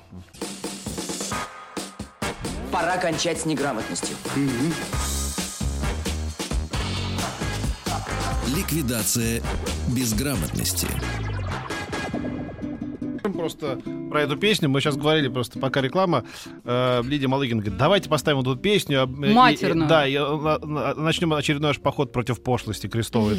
Пора 2.70 2.96
кончать 2.98 3.40
с 3.40 3.44
неграмотностью. 3.44 4.16
Ликвидация 8.48 9.40
безграмотности. 9.88 10.88
Просто 13.32 13.78
про 14.10 14.22
эту 14.22 14.36
песню 14.36 14.68
мы 14.68 14.80
сейчас 14.80 14.96
говорили 14.96 15.28
просто 15.28 15.58
пока 15.58 15.80
реклама. 15.80 16.24
Э, 16.64 17.02
Лидия 17.04 17.28
Малыгина 17.28 17.60
говорит, 17.62 17.78
давайте 17.78 18.08
поставим 18.08 18.38
вот 18.38 18.46
эту 18.46 18.56
песню. 18.60 19.00
э, 19.00 19.26
и- 19.30 19.32
Матерную. 19.32 19.86
и- 19.86 19.88
Да, 19.88 20.06
и, 20.06 20.14
э, 20.14 20.58
на- 20.66 20.94
начнем 20.94 21.32
очередной 21.32 21.70
наш 21.70 21.80
поход 21.80 22.12
против 22.12 22.42
пошлости 22.42 22.86
крестовой. 22.88 23.34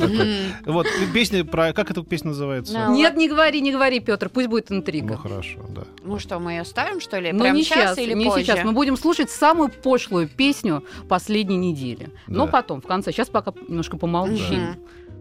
Вот, 0.66 0.88
песня 1.14 1.44
про... 1.46 1.74
Как 1.74 1.92
эта 1.92 2.04
песня 2.04 2.30
называется? 2.30 2.88
Нет, 2.90 3.16
не 3.16 3.28
говори, 3.30 3.62
не 3.62 3.72
говори, 3.72 4.00
Петр, 4.00 4.30
пусть 4.30 4.48
будет 4.48 4.72
интрига. 4.72 5.14
Ну 5.16 5.18
хорошо, 5.18 5.60
да. 5.70 5.84
Ну 6.04 6.20
что, 6.20 6.40
мы 6.40 6.54
ее 6.54 6.66
ставим, 6.66 7.00
что 7.02 7.20
ли? 7.20 7.32
Но 7.32 7.42
Прямо 7.44 7.56
не 7.58 7.64
сейчас 7.64 7.98
или 7.98 8.14
не 8.14 8.26
позже? 8.26 8.44
сейчас. 8.44 8.64
Мы 8.64 8.72
будем 8.72 8.98
слушать 8.98 9.30
самую 9.30 9.70
пошлую 9.70 10.28
песню 10.28 10.84
последней 11.10 11.58
недели. 11.58 12.10
Но 12.28 12.48
потом, 12.48 12.82
в 12.82 12.88
конце. 12.88 13.12
Сейчас 13.12 13.30
пока 13.30 13.54
немножко 13.68 13.98
помолчим. 13.98 14.78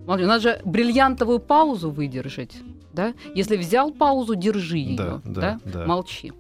Молчи, 0.07 0.25
Надо 0.25 0.41
же 0.41 0.61
бриллиантовую 0.65 1.39
паузу 1.39 1.91
выдержать. 1.91 2.57
Да? 2.93 3.15
Если 3.35 3.57
взял 3.57 3.91
паузу, 3.93 4.35
держи 4.35 4.79
ее. 4.79 4.97
Да, 4.97 5.21
да, 5.25 5.61
да. 5.65 5.87
Молчи. 5.87 6.33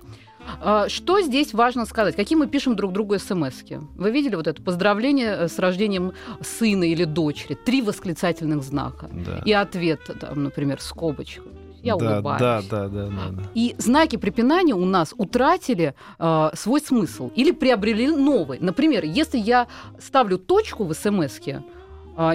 А, 0.61 0.88
Что 0.88 1.21
здесь 1.21 1.54
важно 1.54 1.87
сказать? 1.87 2.16
Какие 2.16 2.38
мы 2.38 2.47
пишем 2.47 2.76
друг 2.76 2.92
другу 2.92 3.18
смс 3.18 3.62
-ки? 3.62 3.80
Вы 3.97 4.11
видели 4.11 4.35
вот 4.35 4.47
это 4.47 4.62
поздравление 4.62 5.37
э, 5.38 5.49
с 5.49 5.59
рождением 5.59 6.12
сына 6.40 6.85
или 6.85 7.04
дочери? 7.04 7.54
Три 7.54 7.82
восклицательных 7.82 8.62
знака. 8.62 9.09
Да. 9.12 9.42
И 9.44 9.52
ответ, 9.52 10.00
там, 10.21 10.44
например, 10.44 10.80
скобочка. 10.80 11.42
Я 11.82 11.97
да, 11.97 12.14
улыбаюсь. 12.14 12.40
да, 12.40 12.62
да, 12.71 12.88
да, 12.88 13.06
да, 13.06 13.28
да. 13.32 13.42
И 13.54 13.75
знаки 13.78 14.16
препинания 14.16 14.75
у 14.75 14.85
нас 14.85 15.14
утратили 15.16 15.94
э, 16.18 16.50
свой 16.54 16.80
смысл 16.80 17.30
или 17.35 17.50
приобрели 17.50 18.09
новый. 18.09 18.59
Например, 18.61 19.04
если 19.04 19.38
я 19.38 19.66
ставлю 19.99 20.38
точку 20.38 20.85
в 20.85 20.94
смс 20.94 21.40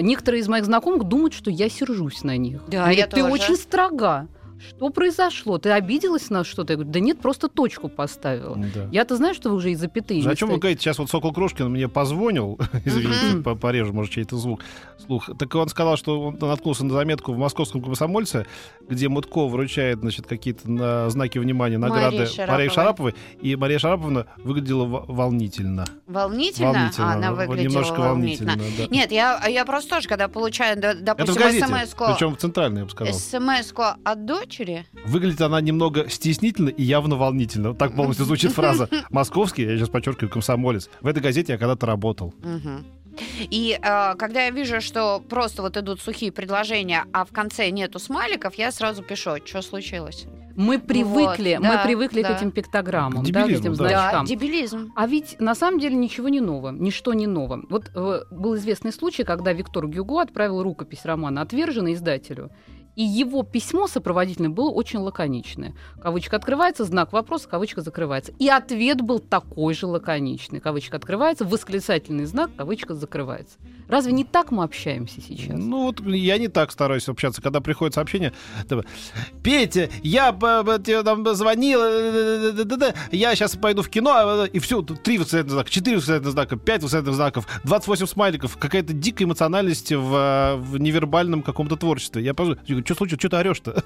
некоторые 0.00 0.40
из 0.40 0.48
моих 0.48 0.64
знакомых 0.64 1.04
думают, 1.04 1.34
что 1.34 1.50
я 1.50 1.68
сержусь 1.68 2.22
на 2.24 2.36
них. 2.36 2.60
Да, 2.68 2.78
Говорят, 2.78 2.96
я 2.96 3.06
ты 3.06 3.20
тоже. 3.20 3.32
очень 3.32 3.56
строга. 3.56 4.26
Что 4.68 4.90
произошло? 4.90 5.58
Ты 5.58 5.70
обиделась 5.70 6.30
на 6.30 6.44
что-то? 6.44 6.72
Я 6.72 6.76
говорю, 6.76 6.92
да 6.92 7.00
нет, 7.00 7.20
просто 7.20 7.48
точку 7.48 7.88
поставила. 7.88 8.56
Да. 8.74 8.88
Я-то 8.92 9.16
знаю, 9.16 9.34
что 9.34 9.50
вы 9.50 9.56
уже 9.56 9.70
и 9.72 9.74
запятые. 9.74 10.20
Же, 10.22 10.26
не 10.28 10.32
о 10.32 10.36
чем 10.36 10.48
вы 10.50 10.58
говорите? 10.58 10.80
Сейчас 10.82 10.98
вот 10.98 11.10
Сокол 11.10 11.32
Крушкин 11.32 11.68
мне 11.68 11.88
позвонил, 11.88 12.58
извините, 12.84 13.42
по- 13.42 13.54
порежу, 13.54 13.92
может, 13.92 14.12
чей-то 14.12 14.36
звук, 14.36 14.62
слух. 15.04 15.30
Так 15.38 15.54
он 15.54 15.68
сказал, 15.68 15.96
что 15.96 16.20
он 16.20 16.38
наткнулся 16.40 16.84
на 16.84 16.92
заметку 16.94 17.32
в 17.32 17.38
московском 17.38 17.82
комсомольце, 17.82 18.46
где 18.88 19.08
Мутко 19.08 19.46
вручает, 19.46 20.00
значит, 20.00 20.26
какие-то 20.26 20.70
на- 20.70 21.10
знаки 21.10 21.38
внимания, 21.38 21.78
награды 21.78 22.16
Марии 22.16 22.26
Шараповой. 22.26 22.56
Марии 22.56 22.68
Шараповой, 22.68 23.14
и 23.40 23.56
Мария 23.56 23.78
Шараповна 23.78 24.26
выглядела 24.38 24.84
волнительно. 24.86 25.84
Волнительно? 26.06 26.72
Волнительно. 26.72 27.10
А, 27.10 27.14
она 27.14 27.32
выглядела 27.32 27.68
немножко 27.68 28.00
волнительно. 28.00 28.52
волнительно, 28.56 28.86
да. 28.88 28.94
Нет, 28.94 29.12
я, 29.12 29.46
я 29.46 29.64
просто 29.64 29.90
тоже, 29.96 30.08
когда 30.08 30.28
получаю, 30.28 30.76
допустим, 31.00 31.34
смс-ку, 31.66 32.04
причем 32.12 32.34
в 32.34 32.38
центральной, 32.38 32.80
я 32.80 32.84
бы 32.84 32.90
сказал. 32.90 33.14
смс-ку 33.14 33.82
от 34.04 34.24
дочери, 34.48 34.86
Выглядит 35.04 35.40
она 35.40 35.60
немного 35.60 36.08
стеснительно 36.08 36.70
и 36.70 36.82
явно 36.82 37.16
волнительно. 37.16 37.74
Так 37.74 37.94
полностью 37.94 38.24
звучит 38.24 38.52
фраза 38.52 38.88
«Московский», 39.10 39.64
я 39.64 39.76
сейчас 39.76 39.88
подчеркиваю, 39.88 40.30
комсомолец. 40.30 40.88
В 41.00 41.06
этой 41.06 41.22
газете 41.22 41.52
я 41.52 41.58
когда-то 41.58 41.86
работал. 41.86 42.34
И 43.40 43.78
э, 43.80 44.14
когда 44.14 44.44
я 44.44 44.50
вижу, 44.50 44.80
что 44.80 45.20
просто 45.28 45.62
вот 45.62 45.76
идут 45.76 46.00
сухие 46.00 46.30
предложения, 46.30 47.04
а 47.12 47.24
в 47.24 47.32
конце 47.32 47.68
нету 47.70 47.98
смайликов, 47.98 48.54
я 48.54 48.70
сразу 48.70 49.02
пишу, 49.02 49.38
что 49.44 49.60
случилось. 49.60 50.26
Мы 50.54 50.78
привыкли, 50.80 51.54
Вот, 51.54 51.66
мы 51.66 51.74
да, 51.74 51.84
привыкли 51.84 52.22
да. 52.22 52.32
к 52.34 52.36
этим 52.36 52.50
пиктограммам, 52.50 53.24
К 53.24 53.30
да, 53.30 53.44
к 53.44 53.48
этим 53.48 53.74
значкам. 53.74 54.24
Да, 54.24 54.28
дебилизм. 54.28 54.92
А 54.96 55.06
ведь 55.06 55.36
на 55.40 55.54
самом 55.54 55.78
деле 55.78 55.94
ничего 55.94 56.28
не 56.28 56.40
ново, 56.40 56.70
ничто 56.70 57.14
не 57.14 57.26
ново. 57.26 57.62
Вот 57.70 57.90
э, 57.94 58.20
был 58.30 58.56
известный 58.56 58.92
случай, 58.92 59.22
когда 59.22 59.52
Виктор 59.52 59.86
Гюго 59.86 60.20
отправил 60.20 60.62
рукопись 60.62 61.04
романа 61.04 61.42
«Отверженный» 61.42 61.94
издателю, 61.94 62.50
и 62.98 63.04
его 63.04 63.44
письмо 63.44 63.86
сопроводительное 63.86 64.50
было 64.50 64.70
очень 64.70 64.98
лаконичное. 64.98 65.72
Кавычка 66.02 66.34
открывается, 66.34 66.84
знак 66.84 67.12
вопроса, 67.12 67.48
кавычка 67.48 67.80
закрывается. 67.80 68.32
И 68.40 68.48
ответ 68.48 69.02
был 69.02 69.20
такой 69.20 69.72
же 69.74 69.86
лаконичный. 69.86 70.58
Кавычка 70.58 70.96
открывается, 70.96 71.44
восклицательный 71.44 72.24
знак, 72.24 72.50
кавычка 72.56 72.94
закрывается. 72.94 73.56
Разве 73.86 74.10
не 74.10 74.24
так 74.24 74.50
мы 74.50 74.64
общаемся 74.64 75.20
сейчас? 75.20 75.56
Ну 75.56 75.84
вот 75.84 76.00
я 76.08 76.38
не 76.38 76.48
так 76.48 76.72
стараюсь 76.72 77.08
общаться, 77.08 77.40
когда 77.40 77.60
приходит 77.60 77.94
сообщение, 77.94 78.32
Петя, 79.42 79.88
я 80.02 80.32
б- 80.32 80.78
тебе 80.84 81.02
там 81.02 81.24
звонил, 81.34 81.80
э, 81.82 82.52
да-да-да, 82.52 82.94
я 83.12 83.34
сейчас 83.34 83.56
пойду 83.56 83.82
в 83.82 83.88
кино, 83.88 84.44
э, 84.44 84.48
и 84.48 84.58
все, 84.58 84.82
три 84.82 85.18
восклицательных 85.18 85.52
знака, 85.52 85.70
четыре 85.70 85.96
восклицательных 85.96 86.32
знака, 86.32 86.56
пять 86.56 86.82
восклицательных 86.82 87.14
знаков, 87.14 87.46
28 87.64 88.06
смайликов, 88.06 88.56
какая-то 88.56 88.92
дикая 88.92 89.24
эмоциональность 89.24 89.92
в, 89.92 90.14
э, 90.14 90.56
в 90.56 90.78
невербальном 90.78 91.42
каком-то 91.42 91.76
творчестве. 91.76 92.22
Я 92.22 92.34
пожу, 92.34 92.56
что 92.88 92.96
случилось, 92.96 93.20
что 93.20 93.28
ты 93.28 93.36
орешь-то? 93.36 93.84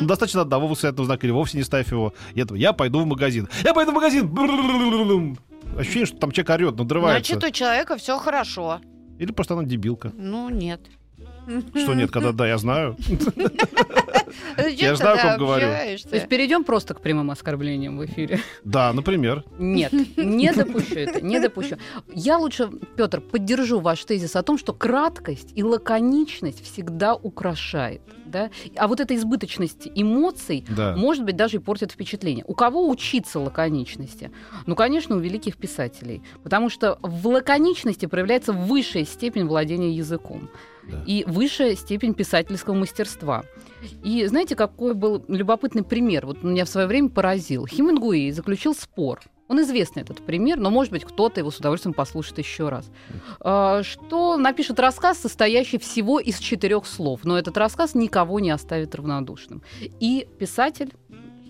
Достаточно 0.00 0.40
одного 0.40 0.66
восклицательного 0.66 1.06
знака, 1.06 1.26
или 1.26 1.32
вовсе 1.32 1.58
не 1.58 1.64
ставь 1.64 1.90
его. 1.90 2.14
Я 2.34 2.72
пойду 2.72 3.00
в 3.00 3.06
магазин. 3.06 3.48
Я 3.62 3.74
пойду 3.74 3.92
в 3.92 3.94
магазин! 3.94 5.36
Ощущение, 5.76 6.06
что 6.06 6.16
там 6.16 6.32
человек 6.32 6.50
орет, 6.50 6.76
надрывается. 6.76 7.32
Значит, 7.34 7.48
у 7.48 7.52
человека 7.52 7.96
все 7.96 8.18
хорошо. 8.18 8.80
Или 9.18 9.32
просто 9.32 9.54
она 9.54 9.64
дебилка. 9.64 10.10
Ну, 10.16 10.48
нет. 10.48 10.80
Что 11.74 11.94
нет, 11.94 12.10
когда 12.10 12.32
да, 12.32 12.46
я 12.46 12.58
знаю. 12.58 12.96
Я 14.76 14.94
знаю, 14.94 15.18
о 15.18 15.22
ком 15.22 15.38
говорю. 15.38 15.66
То 15.66 16.16
есть 16.16 16.28
перейдем 16.28 16.64
просто 16.64 16.94
к 16.94 17.00
прямым 17.00 17.30
оскорблениям 17.30 17.98
в 17.98 18.04
эфире. 18.06 18.40
Да, 18.64 18.92
например. 18.92 19.44
Нет, 19.58 19.92
не 20.16 20.52
допущу 20.52 20.94
это, 20.94 21.20
не 21.20 21.40
допущу. 21.40 21.76
Я 22.12 22.38
лучше, 22.38 22.70
Петр, 22.96 23.20
поддержу 23.20 23.80
ваш 23.80 24.04
тезис 24.04 24.36
о 24.36 24.42
том, 24.42 24.58
что 24.58 24.72
краткость 24.72 25.52
и 25.54 25.62
лаконичность 25.62 26.62
всегда 26.64 27.14
украшает. 27.14 28.02
Да? 28.24 28.50
А 28.76 28.86
вот 28.86 29.00
эта 29.00 29.16
избыточность 29.16 29.88
эмоций, 29.94 30.64
Да. 30.68 30.94
может 30.96 31.24
быть, 31.24 31.34
даже 31.36 31.56
и 31.56 31.60
портит 31.60 31.90
впечатление. 31.90 32.44
У 32.46 32.54
кого 32.54 32.88
учиться 32.88 33.40
лаконичности? 33.40 34.30
Ну, 34.66 34.76
конечно, 34.76 35.16
у 35.16 35.18
великих 35.18 35.56
писателей. 35.56 36.22
Потому 36.44 36.70
что 36.70 36.98
в 37.02 37.26
лаконичности 37.26 38.06
проявляется 38.06 38.52
высшая 38.52 39.04
степень 39.04 39.46
владения 39.46 39.90
языком 39.92 40.48
И 41.06 41.24
высшая 41.26 41.74
степень 41.76 42.14
писательского 42.14 42.74
мастерства. 42.74 43.44
И 44.02 44.24
знаете, 44.26 44.56
какой 44.56 44.94
был 44.94 45.24
любопытный 45.28 45.82
пример? 45.82 46.26
Вот 46.26 46.42
меня 46.42 46.64
в 46.64 46.68
свое 46.68 46.86
время 46.86 47.08
поразил. 47.08 47.66
Хемингуэй 47.66 48.30
заключил 48.30 48.74
спор. 48.74 49.20
Он 49.48 49.60
известный 49.62 50.02
этот 50.02 50.24
пример, 50.24 50.58
но, 50.58 50.70
может 50.70 50.92
быть, 50.92 51.04
кто-то 51.04 51.40
его 51.40 51.50
с 51.50 51.58
удовольствием 51.58 51.92
послушает 51.92 52.38
еще 52.38 52.68
раз. 52.68 52.88
А, 53.40 53.82
Что 53.82 54.36
напишет 54.36 54.78
рассказ, 54.78 55.18
состоящий 55.18 55.78
всего 55.78 56.20
из 56.20 56.38
четырех 56.38 56.86
слов, 56.86 57.24
но 57.24 57.36
этот 57.36 57.56
рассказ 57.56 57.96
никого 57.96 58.38
не 58.38 58.50
оставит 58.50 58.94
равнодушным. 58.94 59.62
И 59.98 60.28
писатель 60.38 60.92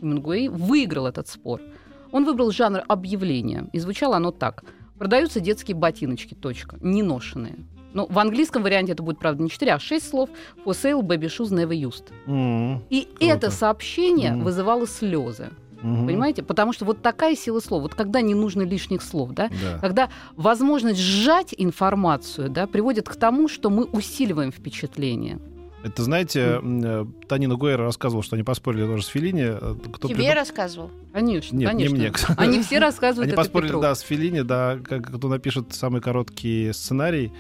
Хемингуэй 0.01 0.49
выиграл 0.49 1.09
этот 1.09 1.29
спор. 1.29 1.61
Он 2.11 2.25
выбрал 2.25 2.51
жанр 2.51 2.83
объявления, 2.89 3.69
и 3.75 3.79
звучало 3.79 4.17
оно 4.17 4.31
так. 4.31 4.65
Продаются 4.99 5.41
детские 5.41 5.77
ботиночки, 5.77 6.35
точка, 6.35 6.79
неношенные. 6.81 7.59
Ну, 7.93 8.07
в 8.09 8.19
английском 8.19 8.63
варианте 8.63 8.93
это 8.93 9.03
будет, 9.03 9.19
правда, 9.19 9.43
не 9.43 9.51
4, 9.51 9.73
а 9.75 9.79
6 9.79 10.09
слов. 10.09 10.31
For 10.65 10.73
sale, 10.73 11.01
baby 11.03 11.27
shoes 11.27 11.51
never 11.51 11.71
used. 11.73 12.05
М, 12.27 12.83
И 12.91 13.03
Круто. 13.19 13.25
это 13.35 13.51
сообщение 13.51 14.33
Мгм. 14.33 14.45
вызывало 14.45 14.87
слезы. 14.87 15.51
мгм. 15.83 16.07
Понимаете? 16.07 16.43
Потому 16.43 16.73
что 16.75 16.85
вот 16.85 17.01
такая 17.01 17.35
сила 17.35 17.59
слов. 17.61 17.83
Вот 17.83 17.95
когда 17.95 18.21
не 18.21 18.35
нужно 18.35 18.61
лишних 18.63 19.03
слов, 19.03 19.31
да? 19.31 19.49
Да. 19.63 19.79
Когда 19.81 20.11
возможность 20.37 21.01
сжать 21.01 21.55
информацию, 21.57 22.51
да, 22.51 22.67
приводит 22.67 23.09
к 23.09 23.17
тому, 23.17 23.49
что 23.49 23.71
мы 23.71 23.85
усиливаем 23.85 24.53
впечатление. 24.53 25.39
Это, 25.83 26.03
знаете, 26.03 26.61
э, 26.63 27.07
Танина 27.27 27.55
Гуэра 27.57 27.83
рассказывала, 27.85 28.23
что 28.23 28.37
они 28.37 28.43
поспорили 28.43 28.85
тоже 28.85 29.03
с 29.03 29.07
Филини. 29.07 29.43
э, 29.59 29.75
Кто 29.95 30.09
Тебе 30.09 30.19
придум- 30.25 30.35
рассказывал? 30.35 30.91
Конечно, 31.15 31.57
Нет, 31.57 31.73
не 31.73 31.87
конечно. 31.89 31.97
мне. 31.97 32.13
Они 32.37 32.61
все 32.63 32.79
рассказывают 32.79 33.29
Они 33.29 33.37
поспорили, 33.37 33.69
Петру. 33.69 33.81
да, 33.81 33.95
с 33.95 34.01
Филини, 34.03 34.43
да, 34.43 34.79
как 34.85 35.07
кто 35.07 35.29
напишет 35.29 35.73
самый 35.73 36.03
короткий 36.03 36.71
сценарий. 36.75 37.33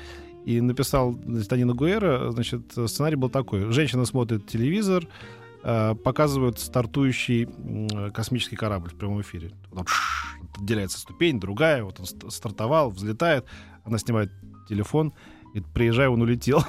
И 0.46 0.60
написал 0.60 1.14
Танина 1.48 1.74
Гуэра, 1.74 2.30
значит, 2.30 2.62
сценарий 2.86 3.16
был 3.16 3.28
такой. 3.28 3.70
Женщина 3.72 4.04
смотрит 4.06 4.46
телевизор, 4.46 5.06
э, 5.62 5.94
показывают 5.94 6.58
стартующий 6.58 7.46
космический 8.12 8.56
корабль 8.56 8.90
в 8.90 8.94
прямом 8.94 9.20
эфире. 9.20 9.52
Он 9.72 9.86
отделяется 10.58 10.98
ступень, 10.98 11.38
другая, 11.40 11.84
вот 11.84 12.00
он 12.00 12.06
ст- 12.06 12.32
стартовал, 12.32 12.90
взлетает, 12.90 13.44
она 13.84 13.98
снимает 13.98 14.30
телефон 14.68 15.12
И 15.54 15.60
приезжай, 15.60 16.06
он 16.08 16.22
улетел. 16.22 16.62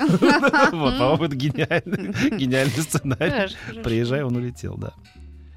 Вот, 0.72 0.98
по-моему, 0.98 1.24
это 1.26 1.36
гениальный 1.36 2.82
сценарий. 2.82 3.56
Приезжай, 3.84 4.24
он 4.24 4.36
улетел, 4.36 4.76
да. 4.78 4.94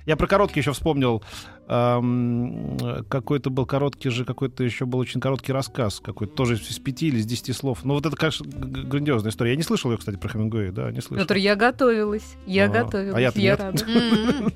Я 0.06 0.16
про 0.16 0.26
короткий 0.26 0.61
еще 0.61 0.73
вспомнил. 0.73 1.23
эм, 1.66 2.76
какой-то 3.08 3.49
был 3.50 3.64
короткий 3.66 4.11
же, 4.11 4.25
какой-то 4.25 4.62
еще 4.64 4.84
был 4.84 4.99
очень 4.99 5.20
короткий 5.20 5.52
рассказ. 5.52 6.00
Какой-то 6.00 6.34
тоже 6.34 6.54
из 6.56 6.78
пяти 6.78 7.08
или 7.08 7.18
из 7.18 7.26
десяти 7.26 7.52
слов. 7.52 7.84
Ну, 7.84 7.94
вот 7.94 8.04
это, 8.04 8.14
конечно, 8.16 8.44
грандиозная 8.46 9.30
история. 9.30 9.52
Я 9.52 9.56
не 9.56 9.62
слышал 9.62 9.90
ее, 9.90 9.96
кстати, 9.99 10.16
про 10.16 10.28
Хемингуэя, 10.28 10.73
да, 10.73 10.90
не 10.90 11.00
слышал. 11.00 11.25
Петр, 11.25 11.37
я 11.37 11.56
готовилась. 11.56 12.34
Я 12.46 12.66
А, 12.66 12.68
готовилась. 12.68 13.14
а 13.16 13.20
я 13.20 13.32
нет. 13.34 13.61
рада. 13.61 13.82
М-м. 13.87 14.52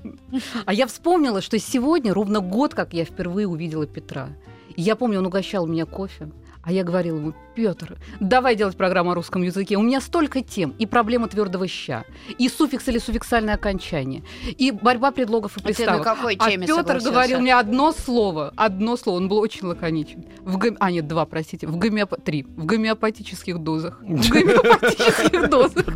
А 0.66 0.72
я 0.74 0.86
вспомнила, 0.86 1.40
что 1.40 1.58
сегодня 1.58 2.12
ровно 2.12 2.40
год, 2.40 2.74
как 2.74 2.92
я 2.92 3.04
впервые 3.06 3.46
увидела 3.48 3.86
Петра. 3.86 4.28
И 4.76 4.82
я 4.82 4.96
помню, 4.96 5.20
он 5.20 5.26
угощал 5.26 5.66
меня 5.66 5.86
кофе. 5.86 6.30
А 6.68 6.70
я 6.70 6.84
говорила 6.84 7.16
ему, 7.16 7.32
Петр, 7.54 7.96
давай 8.20 8.54
делать 8.54 8.76
программу 8.76 9.12
о 9.12 9.14
русском 9.14 9.40
языке. 9.42 9.78
У 9.78 9.80
меня 9.80 10.02
столько 10.02 10.42
тем. 10.42 10.75
И 10.78 10.84
проблема 10.84 11.26
твердого 11.26 11.66
ща, 11.66 12.04
и 12.37 12.46
суффикс 12.50 12.87
или 12.88 12.98
суффиксальное 12.98 13.54
окончание, 13.54 14.22
и 14.44 14.70
борьба 14.70 15.10
предлогов 15.10 15.56
и 15.56 15.60
А 15.60 15.62
ты 15.62 15.66
приставок. 15.72 16.06
А 16.06 16.34
теме 16.50 16.66
Петр 16.66 17.00
говорил 17.00 17.40
мне 17.40 17.54
одно 17.54 17.92
слово, 17.92 18.52
одно 18.54 18.98
слово, 18.98 19.16
он 19.16 19.28
был 19.30 19.38
очень 19.38 19.66
лаконичен. 19.66 20.26
В 20.40 20.58
гом- 20.58 20.76
А, 20.78 20.90
нет, 20.90 21.08
два, 21.08 21.25
простите, 21.25 21.66
в 21.66 21.78
гомеоп... 21.78 22.22
три. 22.22 22.42
В 22.42 22.66
гомеопатических 22.66 23.56
дозах. 23.60 24.02
В 24.02 24.28
гомеопатических 24.28 25.48
дозах. 25.48 25.87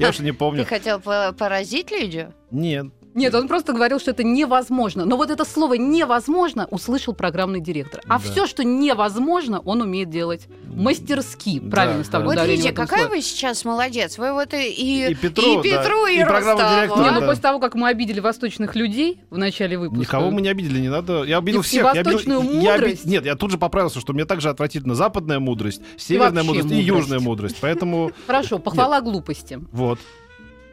Я 0.00 0.08
уж 0.08 0.18
не 0.18 0.32
Ты 0.32 0.36
помню. 0.36 0.66
хотел 0.66 0.98
по- 0.98 1.32
поразить 1.38 1.92
Лидию? 1.92 2.34
Нет. 2.50 2.86
Нет, 3.14 3.34
он 3.34 3.46
просто 3.48 3.72
говорил, 3.72 4.00
что 4.00 4.10
это 4.10 4.24
невозможно. 4.24 5.04
Но 5.04 5.16
вот 5.16 5.30
это 5.30 5.44
слово 5.44 5.74
невозможно 5.74 6.66
услышал 6.70 7.14
программный 7.14 7.60
директор. 7.60 8.00
А 8.08 8.18
Да. 8.18 8.18
все, 8.18 8.46
что 8.46 8.64
невозможно, 8.64 9.60
он 9.60 9.80
умеет 9.82 10.10
делать 10.10 10.48
мастерски. 10.66 11.60
Да, 11.60 11.70
Правильно 11.70 11.98
да. 11.98 12.04
ставлю 12.04 12.26
Вот, 12.26 12.32
ударение 12.34 12.56
Лидия, 12.56 12.68
в 12.70 12.72
этом 12.72 12.84
какая 12.86 13.00
слове. 13.06 13.16
вы 13.16 13.22
сейчас 13.22 13.64
молодец. 13.64 14.18
Вы 14.18 14.32
вот 14.32 14.52
и, 14.52 14.68
и, 14.68 15.12
И 15.12 15.14
Петру, 15.14 15.56
да, 15.56 15.62
Петру, 15.62 16.06
и, 16.06 16.18
и 16.18 16.22
Ростову. 16.24 17.02
Не, 17.04 17.10
ну 17.12 17.20
да. 17.20 17.26
после 17.26 17.42
того, 17.42 17.60
как 17.60 17.74
мы 17.74 17.88
обидели 17.88 18.20
восточных 18.20 18.74
людей 18.74 19.20
в 19.30 19.38
начале 19.38 19.78
выпуска. 19.78 20.00
Никого 20.02 20.30
мы 20.30 20.40
не 20.40 20.48
обидели, 20.48 20.80
не 20.80 20.88
надо. 20.88 21.22
Я 21.24 21.38
обидел 21.38 21.60
И- 21.60 21.64
и 21.64 21.66
всех. 21.66 21.84
Я 21.84 21.90
обидел- 21.92 22.04
восточную 22.12 22.40
я 22.42 22.48
оби- 22.74 22.80
мудрость. 22.80 23.04
Нет, 23.06 23.24
я 23.26 23.36
тут 23.36 23.50
же 23.52 23.58
поправился, 23.58 24.00
что 24.00 24.12
мне 24.12 24.24
также 24.24 24.48
отвратительно 24.50 24.94
западная 24.94 25.38
мудрость, 25.38 25.80
северная 25.96 26.42
вообще 26.42 26.62
мудрость 26.62 26.64
и 26.72 26.74
мудрость. 26.74 26.88
южная 26.88 27.20
мудрость. 27.20 27.56
Поэтому 27.60 28.10
Хорошо, 28.26 28.58
похвала 28.58 29.00
глупости. 29.00 29.60
вот. 29.72 29.98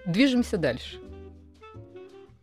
Движемся 0.08 0.58
дальше. 0.58 0.98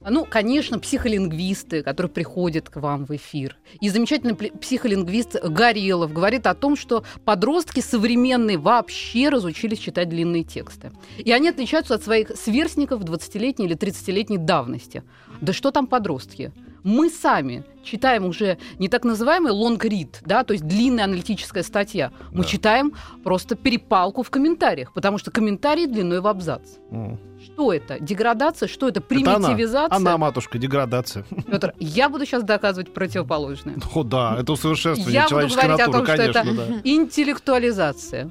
А, 0.01 0.11
Ну, 0.11 0.25
конечно, 0.25 0.79
психолингвисты, 0.79 1.83
которые 1.83 2.11
приходят 2.11 2.69
к 2.69 2.77
вам 2.77 3.05
в 3.05 3.17
эфир. 3.17 3.57
И 3.81 3.89
замечательный 3.89 4.35
психолингвист 4.35 5.43
Горелов 5.43 6.13
говорит 6.13 6.47
о 6.47 6.55
том, 6.55 6.77
что 6.77 7.05
подростки 7.25 7.81
современные 7.81 8.59
вообще 8.59 9.29
разучились 9.29 9.79
читать 9.79 10.09
длинные 10.09 10.45
тексты. 10.45 10.93
И 11.19 11.33
они 11.33 11.49
отличаются 11.49 11.95
от 11.95 12.03
своих 12.03 12.31
сверстников 12.37 13.03
20-летней 13.03 13.67
или 13.67 13.77
30-летней 13.77 14.39
давности. 14.39 15.03
Да 15.41 15.53
что 15.53 15.73
там 15.73 15.87
подростки? 15.87 16.53
Мы 16.85 17.11
сами 17.11 17.65
читаем 17.83 18.25
уже 18.25 18.59
не 18.79 18.89
так 18.89 19.05
называемый 19.05 19.53
long 19.53 19.79
read, 19.79 20.17
да, 20.25 20.45
то 20.45 20.53
есть 20.53 20.67
длинная 20.67 21.05
аналитическая 21.05 21.63
статья. 21.63 22.13
Мы 22.33 22.43
Да. 22.43 22.49
читаем 22.49 22.93
просто 23.25 23.57
перепалку 23.57 24.23
в 24.23 24.31
комментариях, 24.31 24.93
потому 24.93 25.19
что 25.19 25.31
комментарии 25.31 25.87
длиной 25.87 26.21
в 26.21 26.27
абзац. 26.27 26.63
М. 26.91 27.19
Что 27.45 27.73
это? 27.73 27.99
Деградация? 28.01 28.69
Что 28.69 28.89
это? 28.89 29.01
Это 29.01 29.31
она. 29.31 29.49
Примитивизация? 29.49 29.97
Она, 29.97 30.19
матушка, 30.19 30.59
деградация. 30.59 31.25
Петр, 31.47 31.75
я 31.79 32.09
буду 32.09 32.27
сейчас 32.27 32.43
доказывать 32.43 32.93
противоположное. 32.93 33.77
О, 33.95 34.03
да, 34.03 34.37
это 34.39 34.53
усовершенствование 34.53 35.23
Я 35.23 35.29
буду 35.29 35.49
говорить 35.55 35.81
о 35.81 35.91
том, 35.91 36.05
что 36.05 36.15
это 36.15 36.45
да. 36.45 36.81
интеллектуализация. 36.85 38.31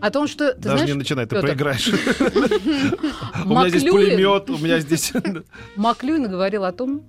О 0.00 0.10
том, 0.10 0.26
что, 0.26 0.52
ты 0.52 0.60
Даже 0.62 0.76
знаешь, 0.78 0.90
не 0.90 0.94
начинай, 0.98 1.26
ты 1.26 1.36
Пётр, 1.36 1.46
проиграешь. 1.46 1.88
У 3.44 3.48
меня 3.50 3.68
здесь 3.68 3.84
пулемет, 3.84 4.50
у 4.50 4.58
меня 4.58 4.80
здесь... 4.80 5.12
Маклюин 5.76 6.28
говорил 6.28 6.64
о 6.64 6.72
том, 6.72 7.02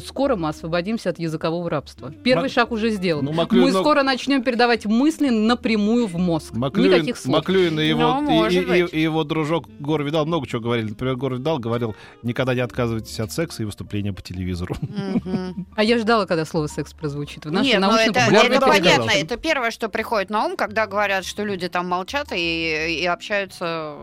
скоро 0.00 0.36
мы 0.36 0.48
освободимся 0.48 1.10
от 1.10 1.18
языкового 1.18 1.68
рабства. 1.70 2.12
Первый 2.24 2.44
Мак- 2.44 2.52
шаг 2.52 2.72
уже 2.72 2.90
сделан. 2.90 3.24
Ну, 3.24 3.32
Маклюин 3.32 3.64
мы 3.64 3.70
много- 3.70 3.84
скоро 3.84 4.02
начнем 4.02 4.42
передавать 4.42 4.86
мысли 4.86 5.28
напрямую 5.28 6.06
в 6.06 6.16
мозг. 6.16 6.54
Маклюин, 6.54 6.92
Никаких 6.92 7.16
слов. 7.16 7.36
Маклюин 7.38 7.78
и 7.80 7.86
его, 7.86 8.00
Ну, 8.20 8.30
и- 8.30 8.34
может 8.34 8.68
и- 8.68 8.78
и- 8.80 8.84
и 8.98 9.00
его 9.02 9.24
дружок 9.24 9.66
Гор 9.80 10.02
Видал 10.02 10.26
много 10.26 10.46
чего 10.46 10.60
говорили. 10.62 10.88
Например, 10.90 11.16
Гор 11.16 11.34
Видал 11.34 11.58
говорил, 11.58 11.94
никогда 12.22 12.54
не 12.54 12.60
отказывайтесь 12.60 13.18
от 13.20 13.32
секса 13.32 13.62
и 13.62 13.66
выступления 13.66 14.12
по 14.12 14.22
телевизору. 14.22 14.76
А 15.76 15.82
я 15.84 15.98
ждала, 15.98 16.26
когда 16.26 16.44
слово 16.44 16.66
секс 16.66 16.92
прозвучит. 16.92 17.44
В 17.46 17.52
нашей 17.52 17.68
Нет, 17.72 17.80
ну 17.80 17.94
это, 17.96 18.60
понятно. 18.66 19.10
Это 19.10 19.36
первое, 19.36 19.70
что 19.70 19.88
приходит 19.88 20.30
на 20.30 20.44
ум, 20.46 20.56
когда 20.56 20.86
говорят, 20.86 21.24
что 21.24 21.44
люди 21.44 21.68
там 21.68 21.86
молчат 21.88 22.28
и, 22.32 22.98
и 23.02 23.06
общаются 23.06 23.94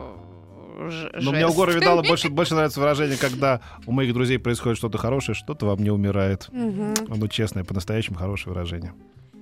Но 1.21 1.31
мне 1.31 1.47
у 1.47 1.53
Гора. 1.53 1.73
Видала 1.73 2.01
больше, 2.07 2.29
больше 2.29 2.53
нравится 2.55 2.79
выражение, 2.79 3.17
когда 3.17 3.61
у 3.85 3.91
моих 3.91 4.13
друзей 4.13 4.37
происходит 4.39 4.77
что-то 4.77 4.97
хорошее, 4.97 5.35
что-то 5.35 5.65
во 5.65 5.75
мне 5.75 5.91
умирает. 5.91 6.47
Мгм. 6.51 6.93
Оно 7.09 7.27
честное, 7.27 7.63
по-настоящему 7.63 8.17
хорошее 8.17 8.53
выражение. 8.53 8.93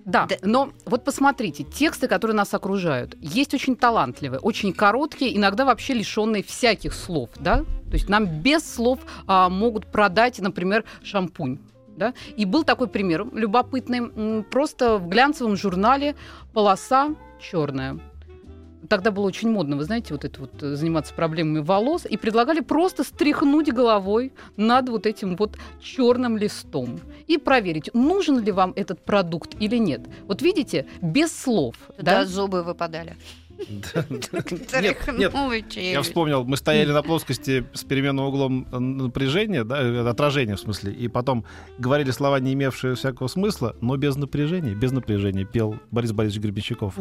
Да, 0.06 0.26
Да. 0.28 0.36
но 0.42 0.70
вот 0.86 1.06
посмотрите, 1.06 1.64
тексты, 1.64 2.08
которые 2.10 2.36
нас 2.36 2.54
окружают, 2.54 3.16
есть 3.22 3.54
очень 3.54 3.76
талантливые, 3.78 4.40
очень 4.40 4.74
короткие, 4.74 5.36
иногда 5.38 5.64
вообще 5.64 5.94
лишенные 5.94 6.44
всяких 6.44 6.94
слов, 6.94 7.30
да? 7.40 7.60
То 7.60 7.94
есть 7.94 8.10
нам 8.10 8.26
без 8.26 8.70
слов 8.70 9.00
а, 9.28 9.48
могут 9.50 9.86
продать, 9.88 10.40
например, 10.40 10.84
шампунь. 11.04 11.60
Да? 11.96 12.14
И 12.36 12.46
был 12.46 12.64
такой 12.64 12.88
пример 12.88 13.28
любопытный. 13.34 14.44
Просто 14.46 14.98
в 14.98 15.08
глянцевом 15.08 15.56
журнале 15.56 16.16
полоса 16.52 17.16
черная. 17.40 18.00
Тогда 18.90 19.12
было 19.12 19.26
очень 19.26 19.50
модно, 19.50 19.78
вы 19.78 19.84
знаете, 19.84 20.14
вот 20.14 20.26
это 20.26 20.42
вот 20.42 20.62
э, 20.62 20.76
заниматься 20.76 21.14
проблемами 21.14 21.60
волос, 21.60 22.06
и 22.10 22.18
предлагали 22.18 22.60
просто 22.60 23.04
стряхнуть 23.04 23.72
головой 23.72 24.34
над 24.58 24.90
вот 24.90 25.06
этим 25.06 25.36
вот 25.36 25.58
черным 25.82 26.38
листом 26.38 27.00
и 27.28 27.38
проверить, 27.38 27.94
нужен 27.94 28.40
ли 28.40 28.52
вам 28.52 28.74
этот 28.76 29.04
продукт 29.04 29.56
или 29.60 29.78
нет. 29.78 30.02
Вот 30.28 30.42
видите, 30.42 30.86
без 31.02 31.32
слов. 31.32 31.76
Да, 31.98 32.20
Да? 32.20 32.26
зубы 32.26 32.64
выпадали. 32.64 33.16
Нет, 35.18 35.34
Я 35.94 36.02
вспомнил, 36.02 36.44
мы 36.44 36.58
стояли 36.58 36.92
на 36.92 37.02
плоскости 37.02 37.66
с 37.74 37.84
переменным 37.84 38.26
углом 38.26 38.68
напряжения, 38.72 39.64
да, 39.64 39.82
э, 39.82 40.08
отражения 40.08 40.56
в 40.56 40.60
смысле, 40.60 40.94
и 40.94 41.08
потом 41.08 41.46
говорили 41.78 42.12
слова, 42.12 42.40
не 42.40 42.54
имевшие 42.54 42.96
всякого 42.96 43.28
смысла, 43.28 43.76
но 43.82 43.98
без 43.98 44.16
напряжения, 44.16 44.74
без 44.74 44.92
напряжения 44.92 45.46
пел 45.46 45.80
Борис 45.92 46.12
Борисович 46.12 46.44
Гребенщиков. 46.44 46.96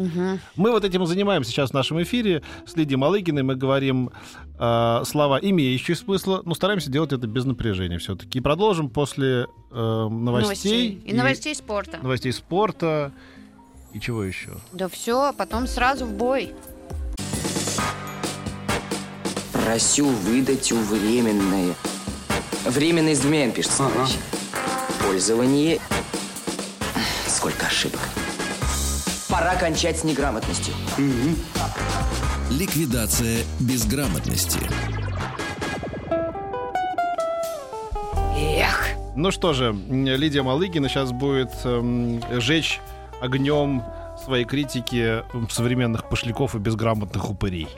Мы 0.55 0.71
вот 0.71 0.83
этим 0.85 1.03
и 1.03 1.05
занимаемся 1.05 1.51
сейчас 1.51 1.71
в 1.71 1.73
нашем 1.73 2.01
эфире 2.03 2.43
с 2.65 2.75
Лидией 2.75 2.97
Малыгиной. 2.97 3.43
Мы 3.43 3.55
говорим 3.55 4.11
э, 4.59 5.01
слова, 5.05 5.39
имеющие 5.41 5.95
смысл, 5.95 6.41
но 6.45 6.53
стараемся 6.53 6.91
делать 6.91 7.13
это 7.13 7.27
без 7.27 7.45
напряжения 7.45 7.97
все-таки. 7.97 8.39
И 8.39 8.41
продолжим 8.41 8.89
после 8.89 9.47
э, 9.71 10.07
новостей. 10.09 11.01
И 11.05 11.13
новостей 11.13 11.55
спорта. 11.55 11.99
новостей 12.01 12.31
спорта. 12.31 13.11
И 13.93 13.99
чего 13.99 14.23
еще? 14.23 14.49
Да 14.71 14.89
все, 14.89 15.25
а 15.25 15.33
потом 15.33 15.67
сразу 15.67 16.05
в 16.05 16.13
бой. 16.13 16.51
Просю 19.51 20.07
выдать 20.07 20.71
у 20.71 20.79
временное. 20.79 21.75
Временное 22.65 23.15
с 23.15 23.21
пишется, 23.51 23.77
товарищи. 23.77 24.17
Пользование... 25.01 25.79
Сколько 27.27 27.67
ошибок. 27.67 27.99
Пора 29.29 29.55
кончать 29.55 29.99
с 29.99 30.03
неграмотностью. 30.03 30.73
Ликвидация 32.49 33.43
безграмотности. 33.59 34.59
Эх. 38.35 38.89
Ну 39.15 39.31
что 39.31 39.53
же, 39.53 39.73
Лидия 39.73 40.41
Малыгина 40.41 40.89
сейчас 40.89 41.11
будет 41.11 41.51
эм, 41.65 42.21
жечь 42.39 42.79
огнем 43.23 43.83
своей 44.23 44.43
критики 44.45 45.23
современных 45.49 46.09
пошляков 46.09 46.55
и 46.55 46.59
безграмотных 46.59 47.29
упырей. 47.29 47.69